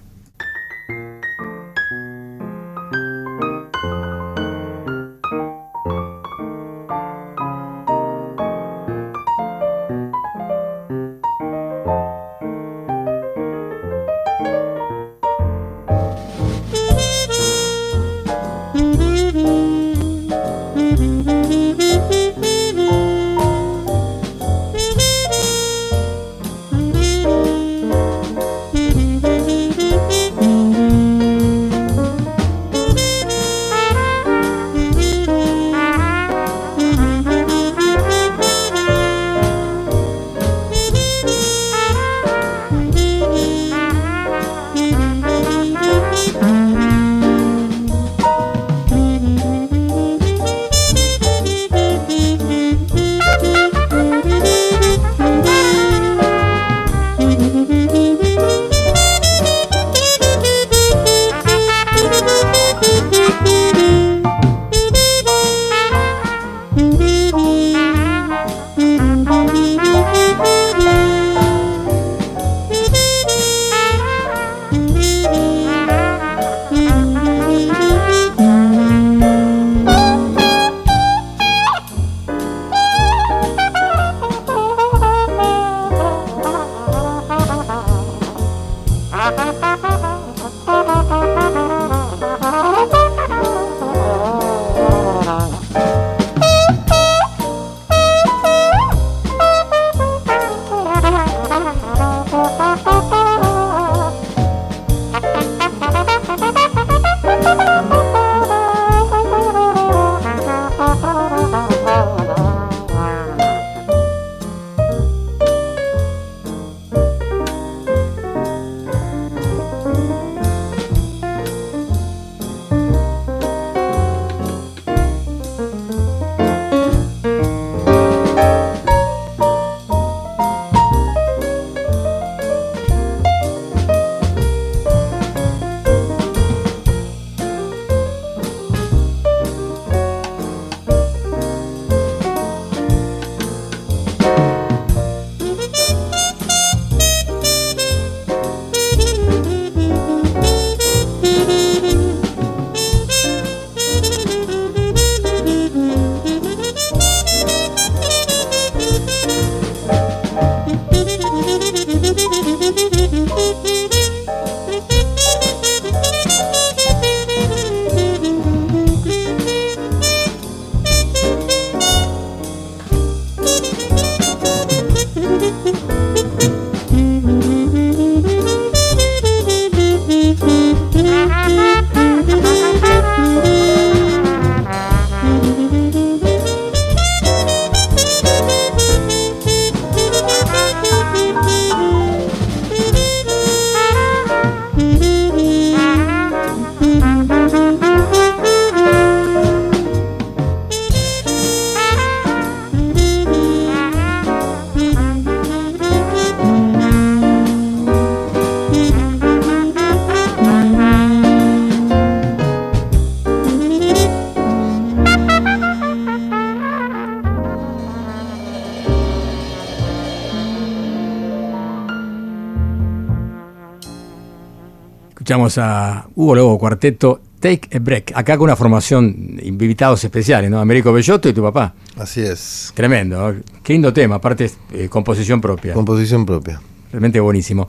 [225.29, 228.13] Escuchamos a Hugo Lobo Cuarteto, Take a Break.
[228.15, 230.59] Acá con una formación, invitados especiales, ¿no?
[230.59, 231.75] Américo Bellotto y tu papá.
[231.99, 232.71] Así es.
[232.73, 233.33] Tremendo.
[233.33, 233.39] ¿no?
[233.61, 235.75] Qué lindo tema, aparte eh, composición propia.
[235.75, 236.59] Composición propia.
[236.91, 237.67] Realmente buenísimo.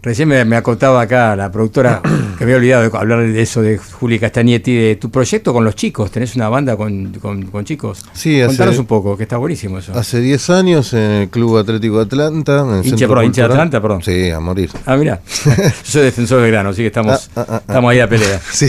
[0.00, 2.00] Recién me, me acotaba acá la productora,
[2.38, 5.64] que me había olvidado de hablar de eso de Juli Castagnetti, de tu proyecto con
[5.64, 6.10] los chicos.
[6.10, 8.04] Tenés una banda con, con- con chicos.
[8.12, 9.92] Sí, hace- Contanos un poco, que está buenísimo eso.
[9.98, 12.60] Hace 10 años en el Club Atlético Atlanta.
[12.60, 13.52] En el Hincha, perdón, hincha de.
[13.54, 14.02] Atlanta, perdón.
[14.02, 14.70] Sí, a morir.
[14.86, 15.20] Ah, mira.
[15.46, 18.40] Yo soy defensor del grano, así que estamos, Ah, ah, ah, estamos ahí a pelea.
[18.52, 18.68] Sí.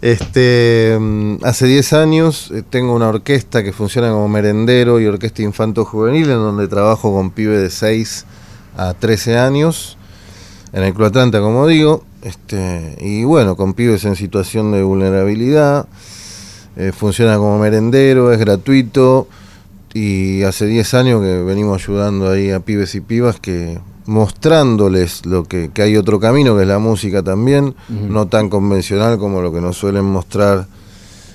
[0.00, 5.42] Este, mm, hace 10 años eh, tengo una orquesta que funciona como merendero y orquesta
[5.42, 8.26] infanto-juvenil en donde trabajo con pibes de 6
[8.76, 9.96] a 13 años
[10.72, 12.04] en el Club Atlanta, como digo.
[12.22, 15.86] Este, y bueno, con pibes en situación de vulnerabilidad.
[16.76, 19.28] Eh, funciona como merendero, es gratuito
[19.92, 25.44] y hace 10 años que venimos ayudando ahí a pibes y pibas que mostrándoles lo
[25.44, 29.52] que, que hay otro camino que es la música también, no tan convencional como lo
[29.52, 30.66] que nos suelen mostrar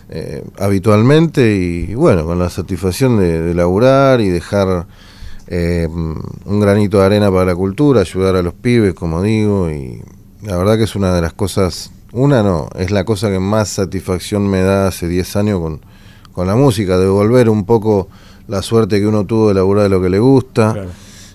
[0.10, 4.88] eh, habitualmente y bueno, con la satisfacción de, de laburar y dejar
[5.48, 10.02] eh, un granito de arena para la cultura, ayudar a los pibes, como digo, y
[10.42, 13.70] la verdad que es una de las cosas, una no, es la cosa que más
[13.70, 15.82] satisfacción me da hace 10 años con,
[16.32, 18.08] con la música, devolver un poco
[18.48, 20.90] la suerte que uno tuvo de laburar de lo que le gusta Claro.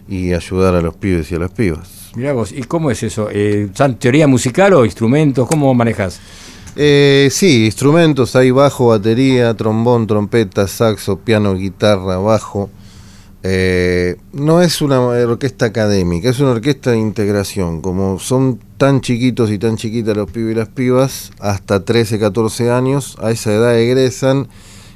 [0.09, 2.11] y ayudar a los pibes y a las pibas.
[2.15, 3.29] Mirá vos, ¿y cómo es eso?
[3.31, 5.47] Eh, ¿son ¿Teoría musical o instrumentos?
[5.49, 6.21] ¿Cómo manejas?
[6.77, 12.71] Eh, sí, instrumentos, hay bajo, batería, trombón, trompeta, saxo, piano, guitarra, bajo.
[13.45, 17.81] Eh, no es una orquesta académica, es una orquesta de integración.
[17.81, 22.71] Como son tan chiquitos y tan chiquitas los pibes y las pibas, hasta 13, 14
[22.71, 24.49] años, a esa edad egresan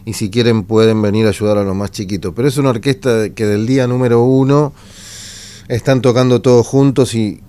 [0.05, 2.33] y si quieren pueden venir a ayudar a los más chiquitos.
[2.37, 4.73] Pero es una orquesta que del día número uno
[5.69, 7.41] están tocando todos juntos y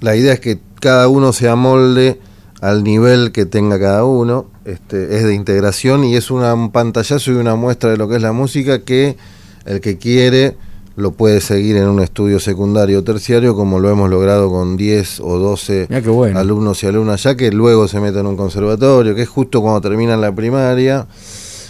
[0.00, 2.18] la idea es que cada uno se amolde
[2.62, 4.46] al nivel que tenga cada uno.
[4.64, 8.22] Este, es de integración y es un pantallazo y una muestra de lo que es
[8.22, 9.18] la música que
[9.66, 10.56] el que quiere
[10.96, 15.20] lo puede seguir en un estudio secundario o terciario como lo hemos logrado con 10
[15.20, 16.38] o 12 Mirá qué bueno.
[16.38, 19.80] alumnos y alumnas ya que luego se meten en un conservatorio, que es justo cuando
[19.80, 21.06] terminan la primaria.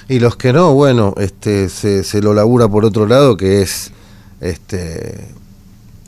[0.09, 3.93] Y los que no, bueno, este, se, se lo labura por otro lado, que es
[4.41, 5.29] este,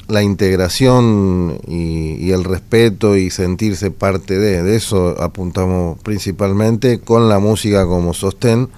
[0.09, 4.65] la integración y, y el respeto y sentirse parte de.
[4.65, 8.69] De eso apuntamos principalmente con la música como sostén,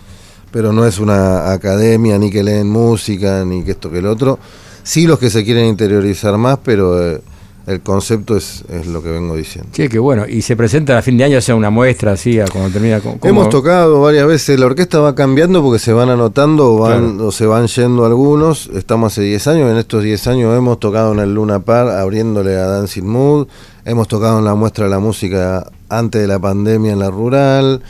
[0.54, 4.38] pero no es una academia ni que leen música ni que esto que el otro.
[4.84, 7.20] Sí los que se quieren interiorizar más, pero eh,
[7.66, 9.70] el concepto es, es lo que vengo diciendo.
[9.72, 10.26] Che, qué bueno.
[10.28, 13.00] ¿Y se presenta a fin de año, o sea, una muestra así, a cuando termina?
[13.00, 17.20] cómo- Hemos tocado varias veces, la orquesta va cambiando porque se van anotando o, van,
[17.20, 18.70] o se van yendo algunos.
[18.74, 22.54] Estamos hace 10 años, en estos 10 años hemos tocado en el Luna Par abriéndole
[22.56, 23.48] a Dancing Mood,
[23.84, 27.82] hemos tocado en la muestra de la música antes de la pandemia en la rural,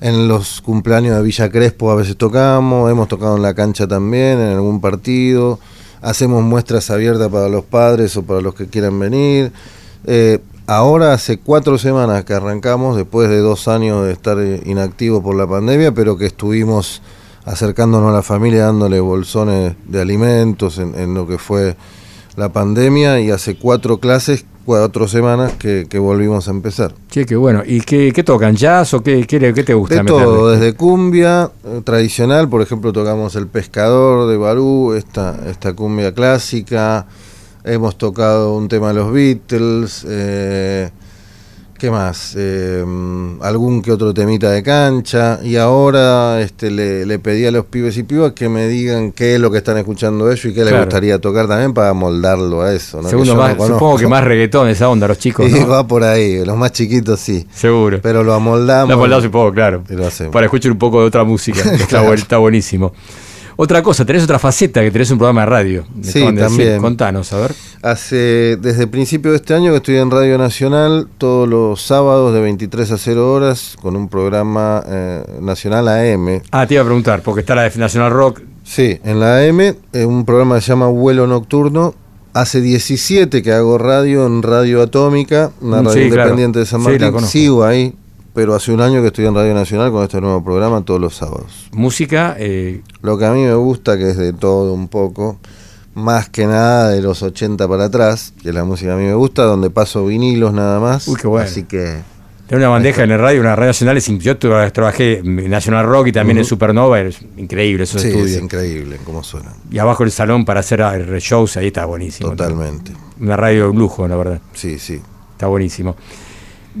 [0.00, 4.38] en los cumpleaños de Villa Crespo a veces tocamos, hemos tocado en la cancha también,
[4.38, 5.58] en algún partido,
[6.00, 9.52] hacemos muestras abiertas para los padres o para los que quieran venir.
[10.06, 15.22] Eh, ahora hace cuatro semanas que arrancamos, después de dos años de estar eh, inactivos
[15.22, 17.02] por la pandemia, pero que estuvimos
[17.44, 21.76] acercándonos a la familia, dándole bolsones de alimentos en, en lo que fue
[22.36, 26.92] la pandemia y hace cuatro clases, cuatro semanas que, que volvimos a empezar.
[27.08, 27.62] Che, qué bueno.
[27.64, 28.54] ¿Y qué, qué tocan?
[28.54, 29.94] ¿Jazz o qué, qué, qué te gusta?
[29.94, 30.24] De meterle?
[30.24, 36.12] todo, desde cumbia eh, tradicional, por ejemplo, tocamos El Pescador de Barú, esta, esta cumbia
[36.12, 37.06] clásica,
[37.64, 40.90] hemos tocado un tema de los Beatles, eh,
[41.78, 42.34] ¿qué más?
[42.36, 42.84] Eh,
[43.40, 47.96] algún que otro temita de cancha, y ahora este, le, le pedí a los pibes
[47.96, 50.68] y pibas que me digan qué es lo que están escuchando ellos y qué les
[50.70, 50.84] Claro.
[50.84, 53.00] gustaría tocar también para moldarlo a eso.
[53.00, 53.08] ¿no?
[53.08, 55.68] Segundo más, no supongo que más reggaetón, esa onda, los chicos, Y ¿no?
[55.68, 57.46] va por ahí, los más chiquitos sí.
[57.54, 58.00] Seguro.
[58.02, 58.88] Pero lo amoldamos.
[58.90, 59.82] La moldado un poco, claro.
[59.88, 60.32] Y lo hacemos.
[60.32, 61.60] Para escuchar un poco de otra música.
[61.72, 62.10] está, Claro.
[62.10, 62.92] bu- está buenísimo.
[63.60, 65.84] Otra cosa, tenés otra faceta que tenés un programa de radio.
[65.92, 66.38] Me Sí, decir.
[66.38, 66.80] también.
[66.80, 67.52] Contanos, a ver.
[67.82, 72.32] Hace desde el principio de este año que estoy en Radio Nacional todos los sábados
[72.32, 76.40] de 23 a 0 horas con un programa eh, nacional AM.
[76.52, 78.42] Ah, te iba a preguntar, porque está la de National Rock.
[78.62, 81.94] Sí, en la AM, eh, un programa que se llama Vuelo Nocturno.
[82.34, 86.22] Hace 17 que hago radio en Radio Atómica, una Mm, radio sí, claro.
[86.30, 87.06] independiente de San Sí, Martín.
[87.08, 87.28] conozco.
[87.28, 87.92] Sigo ahí,
[88.38, 91.16] pero hace un año que estoy en Radio Nacional con este nuevo programa todos los
[91.16, 91.68] sábados.
[91.72, 95.40] Música, eh, Lo que a mí me gusta, que es de todo un poco,
[95.94, 99.42] más que nada de los 80 para atrás, que la música a mí me gusta,
[99.42, 101.08] donde paso vinilos nada más.
[101.08, 101.48] Uy, qué bueno.
[101.48, 101.96] Así que
[102.46, 103.98] tener una bandeja en el radio, una radio nacional.
[103.98, 107.00] Yo tra- trabajé en National Rock y también en Supernova.
[107.00, 108.30] Es increíble esos sí, estudios.
[108.36, 109.52] es increíble cómo suena.
[109.68, 112.30] Y abajo el salón para hacer eh, shows, ahí está buenísimo.
[112.30, 112.92] Totalmente.
[113.20, 114.40] Una radio de lujo, la verdad.
[114.52, 115.00] Sí, sí.
[115.32, 115.96] Está buenísimo.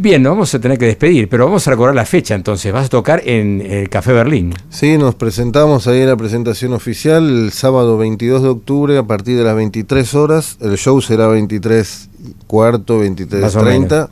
[0.00, 2.72] Bien, nos vamos a tener que despedir, pero vamos a recordar la fecha entonces.
[2.72, 4.54] Vas a tocar en el Café Berlín.
[4.70, 9.36] Sí, nos presentamos ahí en la presentación oficial el sábado 22 de octubre a partir
[9.36, 10.56] de las 23 horas.
[10.60, 12.10] El show será 23
[12.46, 14.08] cuarto, 23 Más o 30.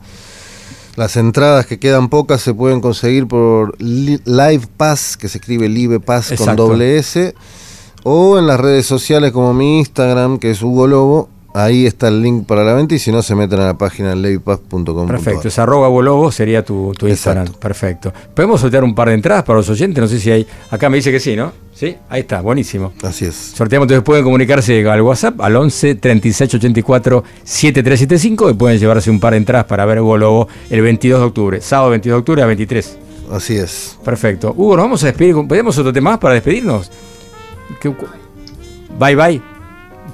[0.96, 5.68] Las entradas que quedan pocas se pueden conseguir por Li- Live Pass, que se escribe
[5.68, 7.32] Live Pass con doble S,
[8.02, 11.28] o en las redes sociales como mi Instagram, que es Hugo Lobo.
[11.58, 14.14] Ahí está el link para la venta y si no se meten a la página
[14.14, 15.06] livepass.com.
[15.06, 17.44] Perfecto, es arroba Bolobo sería tu, tu Instagram.
[17.46, 17.60] Exacto.
[17.60, 18.12] Perfecto.
[18.34, 19.98] ¿Podemos sortear un par de entradas para los oyentes?
[20.02, 20.46] No sé si hay.
[20.70, 21.52] Acá me dice que sí, ¿no?
[21.72, 22.92] Sí, ahí está, buenísimo.
[23.02, 23.34] Así es.
[23.34, 29.18] Sorteamos, entonces pueden comunicarse al WhatsApp al 11 36 84 7375 y pueden llevarse un
[29.18, 32.42] par de entradas para ver Hugo Lobo el 22 de octubre, sábado 22 de octubre
[32.42, 32.98] a 23.
[33.32, 33.96] Así es.
[34.04, 34.52] Perfecto.
[34.56, 35.34] Hugo, nos vamos a despedir.
[35.48, 36.90] ¿Podemos otro tema más para despedirnos?
[37.80, 38.06] ¿Qué- cu-
[38.98, 39.55] Bye bye.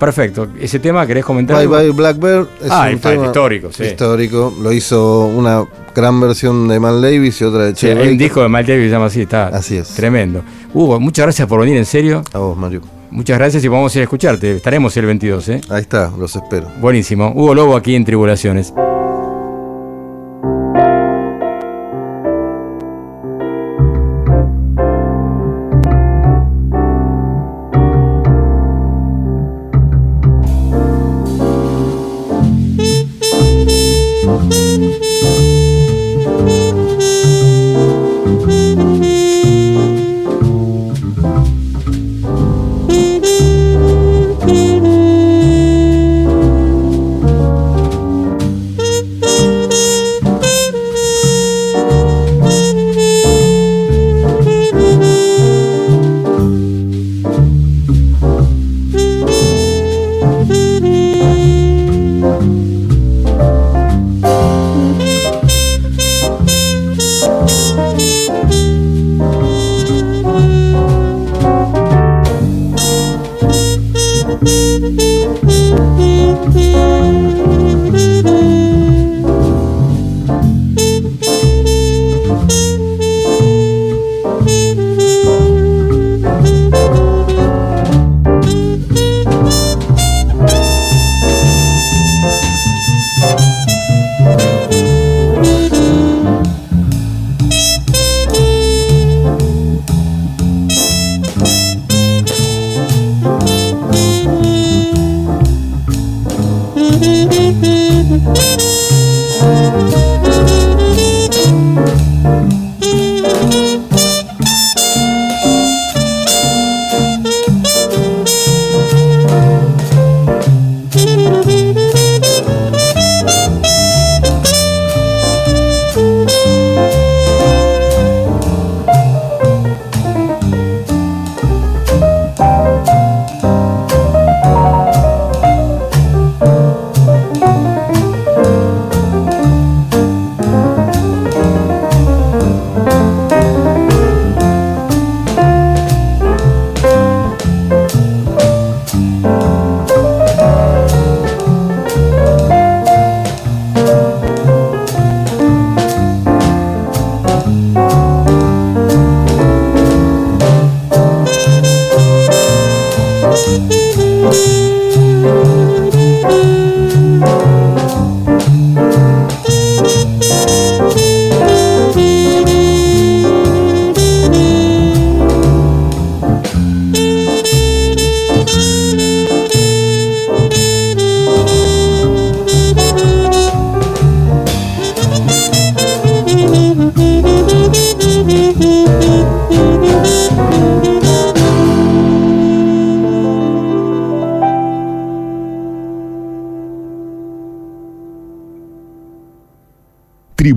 [0.03, 0.49] Perfecto.
[0.61, 1.57] ¿Ese tema querés comentar?
[1.57, 1.69] Bye?
[1.69, 3.85] Bye Blackbird es Ah, un el tema histórico, sí.
[3.85, 4.53] Histórico.
[4.61, 5.65] Lo hizo una
[5.95, 8.16] gran versión de Man Davis y otra de Sí, hay un Baker.
[8.19, 9.89] disco de Miles Davis que se llama así, está Así es.
[9.95, 10.43] tremendo.
[10.74, 12.24] Hugo, muchas gracias por venir, en serio.
[12.33, 12.81] A vos, Mario.
[13.12, 14.57] Muchas gracias y vamos a ir a escucharte.
[14.57, 15.61] Estaremos el 22, ¿eh?
[15.69, 16.66] Ahí está, los espero.
[16.81, 17.31] Buenísimo.
[17.37, 18.74] Hugo Lobo aquí en Tribulaciones.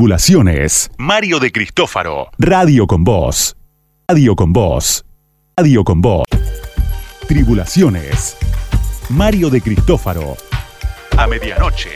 [0.05, 0.91] Tribulaciones.
[0.99, 2.29] Mario de Cristófaro.
[2.37, 3.57] Radio con Voz.
[4.07, 5.03] Radio con Voz.
[5.57, 6.27] Radio con Voz.
[7.27, 8.37] Tribulaciones.
[9.09, 10.37] Mario de Cristófaro.
[11.17, 11.89] A medianoche.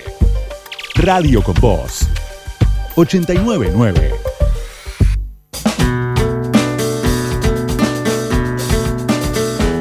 [0.96, 2.10] Radio con Voz.
[2.96, 4.12] 899.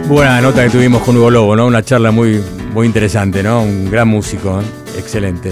[0.07, 1.67] Buena nota que tuvimos con Hugo Lobo, ¿no?
[1.67, 2.45] Una charla muy,
[2.75, 3.63] muy interesante, ¿no?
[3.63, 4.65] Un gran músico, ¿eh?
[4.99, 5.51] excelente.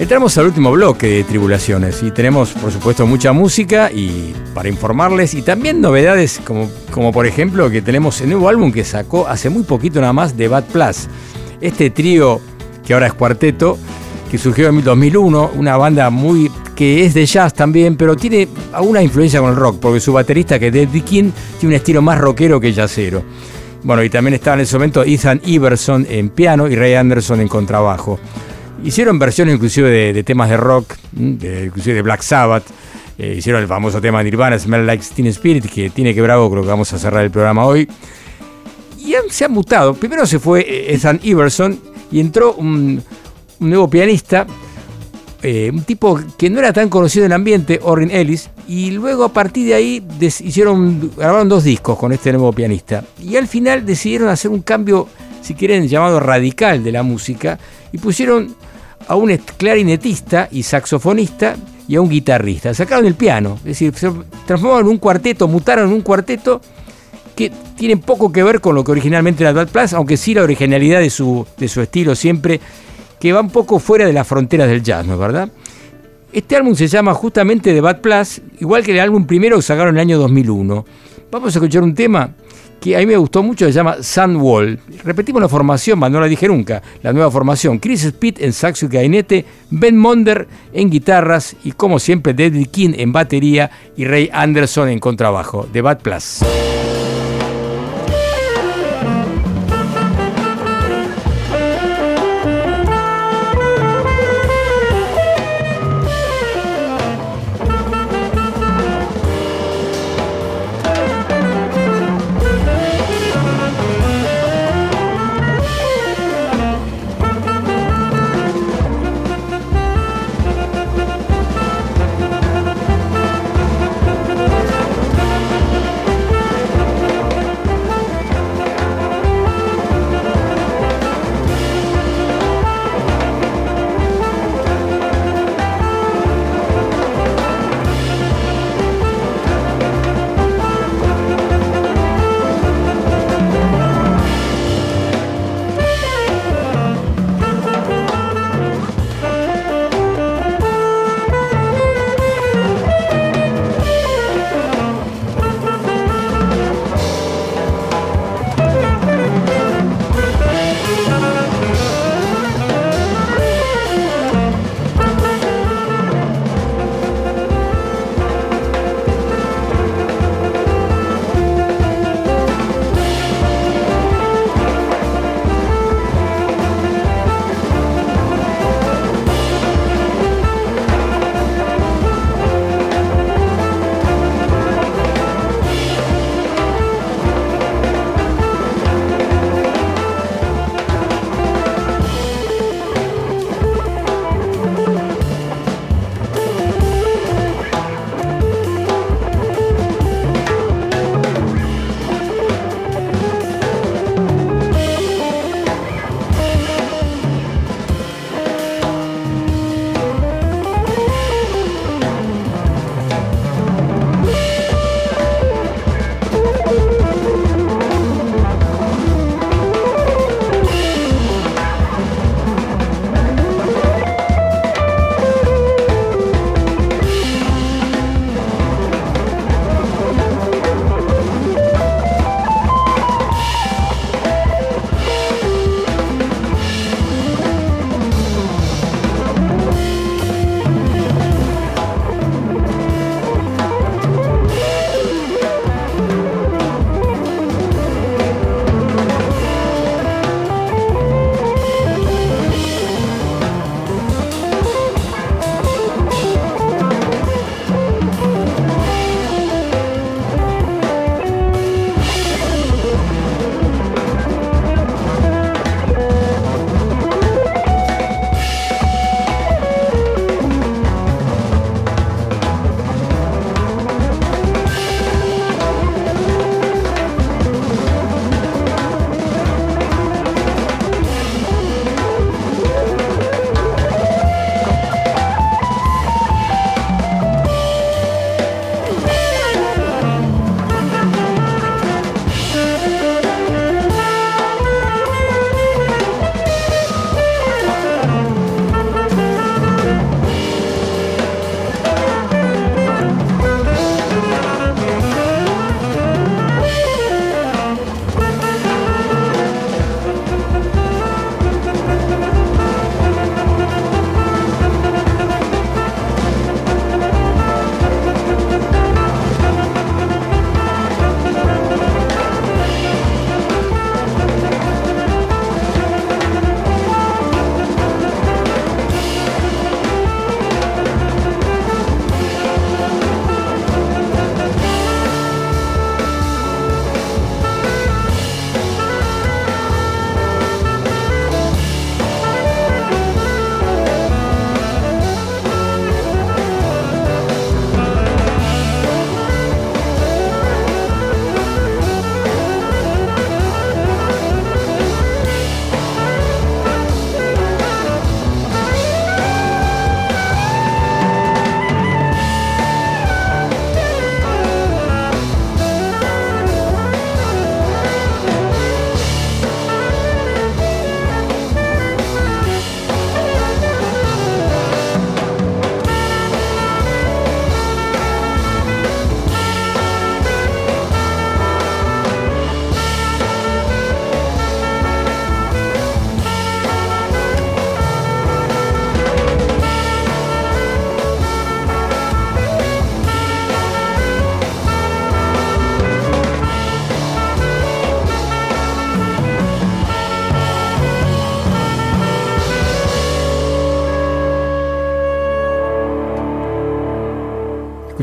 [0.00, 5.34] Entramos al último bloque de Tribulaciones y tenemos, por supuesto, mucha música y para informarles
[5.34, 9.50] y también novedades como, como por ejemplo que tenemos el nuevo álbum que sacó hace
[9.50, 11.06] muy poquito nada más de Bad Plus.
[11.60, 12.40] Este trío
[12.82, 13.76] que ahora es cuarteto,
[14.30, 19.02] que surgió en 2001, una banda muy que es de jazz también, pero tiene alguna
[19.02, 22.18] influencia con el rock, porque su baterista, que es David King, tiene un estilo más
[22.18, 23.22] rockero que jazzero.
[23.82, 27.48] Bueno, y también estaba en ese momento Ethan Iverson en piano y Ray Anderson en
[27.48, 28.18] contrabajo.
[28.84, 32.64] Hicieron versiones inclusive de, temas de rock, de- inclusive de Black Sabbath.
[33.18, 36.56] Eh, hicieron el famoso tema de Nirvana, Smell Like Teen Spirit, que tiene que con
[36.56, 37.86] lo que vamos a cerrar el programa hoy.
[38.98, 39.94] Y se han mutado.
[39.94, 41.78] Primero se fue Ethan Iverson
[42.10, 43.02] y entró un,
[43.60, 44.46] nuevo pianista,
[45.42, 49.24] eh, un tipo que no era tan conocido en el ambiente, Orrin Ellis, y luego
[49.24, 53.04] a partir de ahí hicieron, grabaron dos discos con este nuevo pianista.
[53.22, 55.08] Y al final decidieron hacer un cambio,
[55.42, 57.58] si quieren, llamado radical de la música,
[57.92, 58.54] y pusieron
[59.10, 61.56] a un clarinetista y saxofonista
[61.88, 62.72] y a un guitarrista.
[62.72, 64.08] Sacaron el piano, es decir, se
[64.46, 66.60] transformaron en un cuarteto, mutaron en un cuarteto
[67.34, 70.44] que tienen poco que ver con lo que originalmente era Bad Plus, aunque sí la
[70.44, 72.60] originalidad de su, de su estilo siempre,
[73.18, 75.48] que va un poco fuera de las fronteras del jazz, ¿no es verdad?
[76.32, 79.96] Este álbum se llama justamente The Bad Plus, igual que el álbum primero que sacaron
[79.96, 80.86] en el año 2001.
[81.32, 82.30] Vamos a escuchar un tema
[82.80, 84.78] que a mí me gustó mucho, se llama Sandwall.
[85.04, 87.78] Repetimos la formación, más no la dije nunca, la nueva formación.
[87.78, 92.94] Chris Speed en saxo y gainete, Ben Monder en guitarras y como siempre David King
[92.96, 95.68] en batería y Ray Anderson en contrabajo.
[95.72, 96.40] The Bad Plus.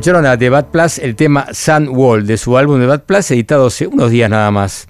[0.08, 3.68] A The Bad Plus el tema Sun Wall de su álbum The Bad Plus, editado
[3.68, 4.88] hace unos días nada más.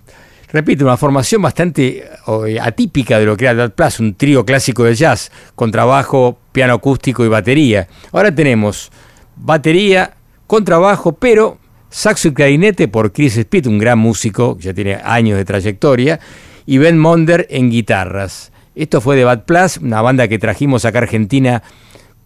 [0.53, 2.07] Repito, una formación bastante
[2.45, 5.71] eh, atípica de lo que era The Bad Plus, un trío clásico de jazz, con
[5.71, 7.87] trabajo, piano acústico y batería.
[8.11, 8.91] Ahora tenemos
[9.35, 10.13] batería,
[10.45, 11.57] contrabajo, pero
[11.89, 16.19] saxo y clarinete por Chris Speed, un gran músico, ya tiene años de trayectoria,
[16.67, 18.51] y Ben Monder en guitarras.
[18.75, 21.63] Esto fue The Bad Plus, una banda que trajimos acá a Argentina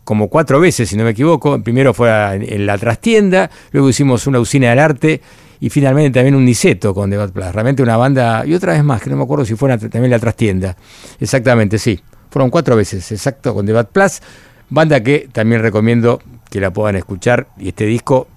[0.04, 1.62] como cuatro veces, si no me equivoco.
[1.62, 5.22] Primero fue a- en la trastienda, luego hicimos una usina del arte
[5.60, 7.52] y finalmente también un Niceto con The Bad Plus.
[7.54, 10.20] Realmente una banda, y otra vez más, que no me acuerdo si fue también la
[10.20, 10.76] trastienda.
[11.20, 12.00] Exactamente, sí.
[12.32, 14.22] Fueron cuatro veces, exacto, con The Bad Plus.
[14.70, 17.48] Banda que también recomiendo que la puedan escuchar.
[17.60, 18.28] Y este disco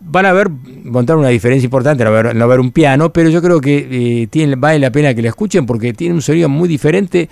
[0.00, 3.40] van a ver, montar una diferencia importante, no ver, no ver un piano, pero yo
[3.40, 7.28] creo que eh, vale la pena que la escuchen porque tiene un sonido muy diferente,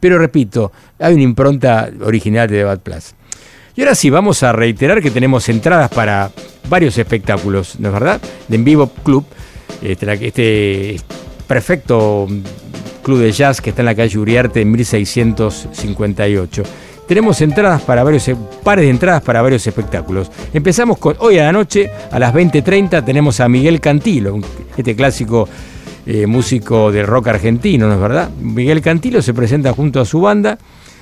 [0.00, 3.14] pero repito, hay una impronta original de The Bad Plus.
[3.74, 6.30] Y ahora sí, vamos a reiterar que tenemos entradas para
[6.68, 8.20] varios espectáculos, ¿no es verdad?
[8.48, 9.24] De En Vivo Club,
[9.82, 11.00] este, este
[11.46, 12.26] perfecto
[13.02, 16.62] club de jazz que está en la calle Uriarte en 1658.
[17.06, 18.30] Tenemos entradas para varios,
[18.62, 20.30] pares de entradas para varios espectáculos.
[20.52, 24.38] Empezamos con hoy a la noche, a las 20.30, tenemos a Miguel Cantilo,
[24.76, 25.48] este clásico
[26.10, 28.30] eh, músico del rock argentino, ¿no es verdad?
[28.40, 30.56] Miguel Cantilo se presenta junto a su banda.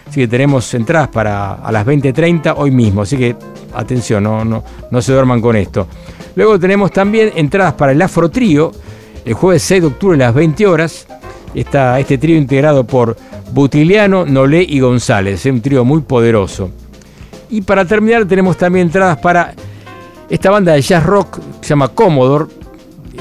[0.05, 3.03] Así que tenemos entradas para a las 20.30 hoy mismo.
[3.03, 3.37] Así que
[3.73, 5.87] atención, no, no, no se duerman con esto.
[6.35, 8.73] Luego tenemos también entradas para el Afro Trío,
[9.25, 11.07] el jueves 6 de octubre a las 20 horas.
[11.55, 13.17] Está este trío integrado por
[13.53, 15.47] Butiliano, Nolé y González.
[15.47, 16.71] Es un trío muy poderoso.
[17.49, 19.55] Y para terminar tenemos también entradas para
[20.29, 22.47] esta banda de jazz rock que se llama Commodore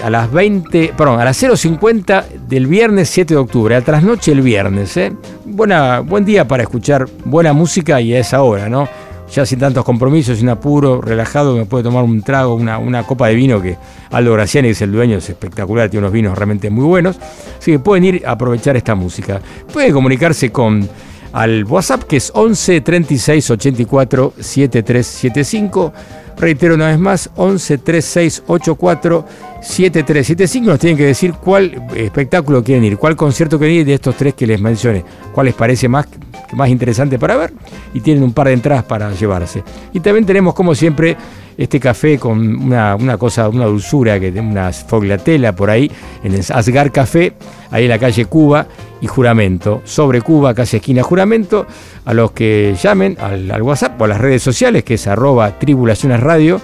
[0.03, 4.41] a las 20, perdón, a las 0.50 del viernes 7 de octubre, a trasnoche el
[4.41, 4.95] viernes.
[4.97, 5.13] ¿eh?
[5.45, 8.87] Buena, buen día para escuchar buena música y a esa hora, ¿no?
[9.33, 13.27] Ya sin tantos compromisos, sin apuro, relajado, me puede tomar un trago, una, una copa
[13.27, 13.75] de vino que
[14.11, 17.17] Aldo Graciani, es el dueño, es espectacular, tiene unos vinos realmente muy buenos.
[17.57, 19.41] Así que pueden ir a aprovechar esta música.
[19.73, 20.87] Pueden comunicarse con
[21.35, 25.93] al WhatsApp que es 11 36 84 7375.
[26.37, 29.25] Reitero una vez más, 11 36 84
[29.61, 30.67] 7375.
[30.67, 34.33] Nos tienen que decir cuál espectáculo quieren ir, cuál concierto quieren ir de estos tres
[34.33, 35.03] que les mencioné,
[35.33, 36.07] cuál les parece más,
[36.53, 37.53] más interesante para ver
[37.93, 39.63] y tienen un par de entradas para llevarse.
[39.93, 41.17] Y también tenemos, como siempre,
[41.57, 45.89] este café con una, una cosa, una dulzura, que una foglatela por ahí,
[46.23, 47.33] en el Asgar Café,
[47.71, 48.67] ahí en la calle Cuba
[49.01, 49.81] y Juramento.
[49.85, 51.65] Sobre Cuba, casi esquina Juramento,
[52.03, 55.57] a los que llamen al, al WhatsApp o a las redes sociales, que es arroba
[55.57, 56.59] tribulaciones radio,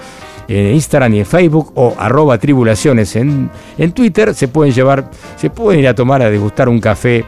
[0.48, 5.50] en Instagram y en Facebook, o arroba tribulaciones en, en Twitter, se pueden llevar, se
[5.50, 7.24] pueden ir a tomar a degustar un café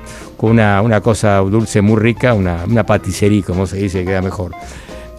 [0.52, 4.52] una, una cosa dulce muy rica, una, una paticería, como se dice, queda mejor.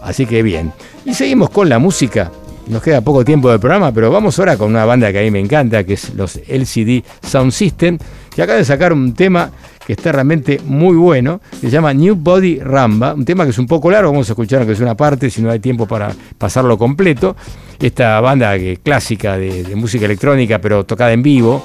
[0.02, 0.72] Así que bien.
[1.04, 2.30] Y seguimos con la música.
[2.66, 5.30] Nos queda poco tiempo del programa, pero vamos ahora con una banda que a mí
[5.30, 7.98] me encanta, que es los LCD Sound System,
[8.34, 9.50] que acaba de sacar un tema
[9.86, 13.58] que está realmente muy bueno, que se llama New Body Ramba, un tema que es
[13.58, 16.10] un poco largo, vamos a escuchar aunque es una parte, si no hay tiempo para
[16.38, 17.36] pasarlo completo.
[17.78, 21.62] Esta banda que, clásica de, música electrónica, pero tocada en vivo,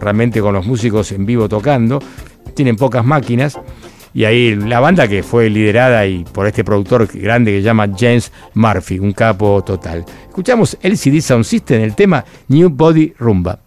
[0.00, 2.00] realmente con los músicos en vivo tocando,
[2.54, 3.58] tienen pocas máquinas.
[4.14, 7.88] Y ahí la banda que fue liderada y por este productor grande que se llama
[7.98, 10.04] James Murphy, un capo total.
[10.28, 13.58] Escuchamos LCD Sound System, el tema New Body Rumba.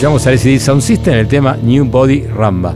[0.00, 2.74] Escuchamos a LCD Sound System el tema New Body Ramba.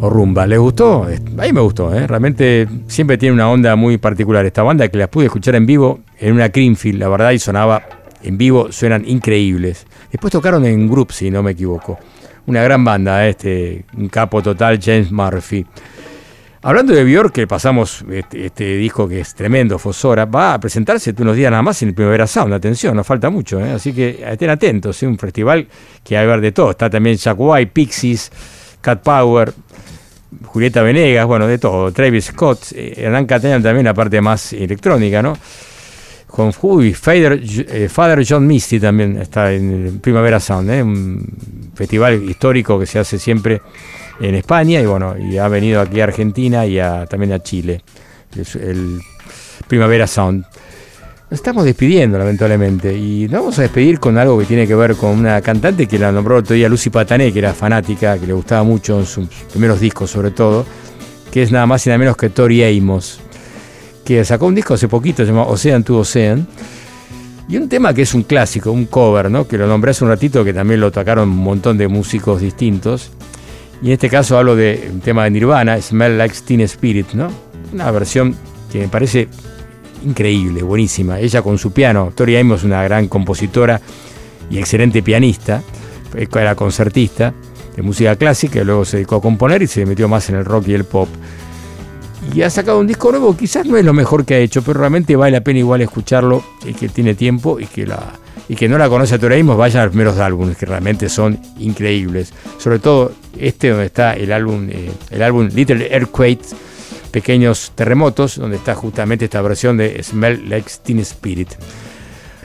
[0.00, 0.44] O Rumba.
[0.44, 1.04] ¿Les gustó?
[1.04, 2.04] A mí me gustó, ¿eh?
[2.04, 4.44] Realmente siempre tiene una onda muy particular.
[4.44, 7.84] Esta banda que las pude escuchar en vivo en una Creamfield, la verdad, y sonaba
[8.24, 9.86] en vivo, suenan increíbles.
[10.10, 11.96] Después tocaron en Group, si no me equivoco.
[12.46, 13.30] Una gran banda, ¿eh?
[13.30, 15.64] este, un capo total, James Murphy.
[16.66, 21.14] Hablando de Björk, que pasamos este, este disco que es tremendo, Fosora, va a presentarse
[21.16, 23.70] unos días nada más en el Primavera Sound, atención, no falta mucho, ¿eh?
[23.70, 25.68] así que estén atentos, es un festival
[26.02, 28.32] que hay que ver de todo, está también White, Pixies,
[28.80, 29.52] Cat Power,
[30.46, 35.22] Julieta Venegas, bueno, de todo, Travis Scott, eh, Hernán Castellan también la parte más electrónica,
[35.22, 35.38] ¿no?
[36.26, 40.82] Con uy, Father, eh, Father John Misty también está en el Primavera Sound, ¿eh?
[40.82, 41.24] un
[41.76, 43.62] festival histórico que se hace siempre
[44.20, 47.82] en España y bueno, y ha venido aquí a Argentina y a- también a Chile,
[48.38, 49.00] es el
[49.68, 50.44] Primavera Sound.
[51.28, 54.94] Nos estamos despidiendo, lamentablemente, y nos vamos a despedir con algo que tiene que ver
[54.94, 58.28] con una cantante que la nombró el otro día Lucy Patané, que era fanática, que
[58.28, 60.64] le gustaba mucho en sus primeros discos sobre todo,
[61.32, 63.18] que es nada más y nada menos que Tori Amos,
[64.04, 66.46] que sacó un disco hace poquito, se llama Ocean to Ocean,
[67.48, 69.48] y un tema que es un clásico, un cover, ¿no?
[69.48, 73.10] que lo nombré hace un ratito, que también lo tocaron un montón de músicos distintos,
[73.82, 77.28] y en este caso hablo de un tema de Nirvana, Smell Like Teen Spirit, ¿no?
[77.72, 78.34] Una versión
[78.72, 79.28] que me parece
[80.04, 81.20] increíble, buenísima.
[81.20, 83.80] Ella con su piano, Tori Amos, una gran compositora
[84.50, 85.62] y excelente pianista,
[86.14, 87.34] eh, era concertista
[87.74, 90.44] de música clásica, y luego se dedicó a componer y se metió más en el
[90.44, 91.08] rock y el pop.
[92.34, 94.80] Y ha sacado un disco nuevo, quizás no es lo mejor que ha hecho, pero
[94.80, 98.14] realmente vale la pena igual escucharlo, el que tiene tiempo y que la
[98.48, 101.08] y que no la conoce a Tori Amos, vayan a los primeros álbumes, que realmente
[101.08, 102.32] son increíbles.
[102.58, 106.48] Sobre todo este donde está el álbum, eh, el álbum Little Earthquakes,
[107.10, 111.50] Pequeños Terremotos, donde está justamente esta versión de Smell Like Teen Spirit.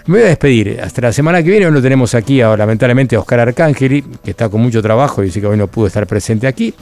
[0.07, 0.79] Me voy a despedir.
[0.81, 1.67] Hasta la semana que viene.
[1.67, 5.39] Hoy lo tenemos aquí, lamentablemente, a Oscar Arcángeli, que está con mucho trabajo y dice
[5.39, 6.73] que hoy no pudo estar presente aquí.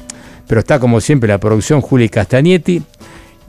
[0.47, 2.81] Pero está, como siempre, la producción Juli Castagnetti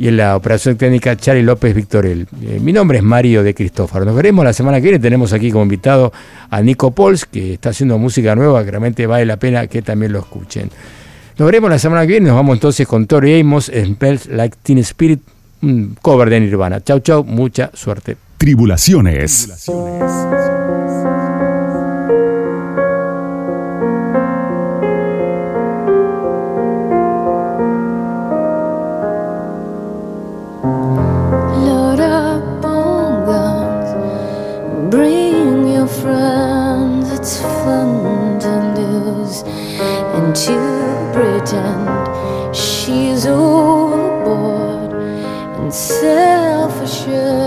[0.00, 2.26] y en la operación técnica Charlie López Victorel.
[2.42, 4.06] Eh, mi nombre es Mario de Cristófaro.
[4.06, 4.98] Nos veremos la semana que viene.
[4.98, 6.10] Tenemos aquí como invitado
[6.48, 10.14] a Nico Pols, que está haciendo música nueva, que realmente vale la pena que también
[10.14, 10.70] lo escuchen.
[11.36, 12.28] Nos veremos la semana que viene.
[12.28, 15.20] Nos vamos entonces con Tori Amos, Smells Like Teen Spirit,
[15.60, 16.82] un cover de Nirvana.
[16.82, 17.22] Chau, chau.
[17.22, 18.16] Mucha suerte.
[18.38, 19.68] Tribulaciones.
[19.68, 20.79] Load
[40.34, 44.92] to pretend she's overboard
[45.58, 47.39] and self-assured.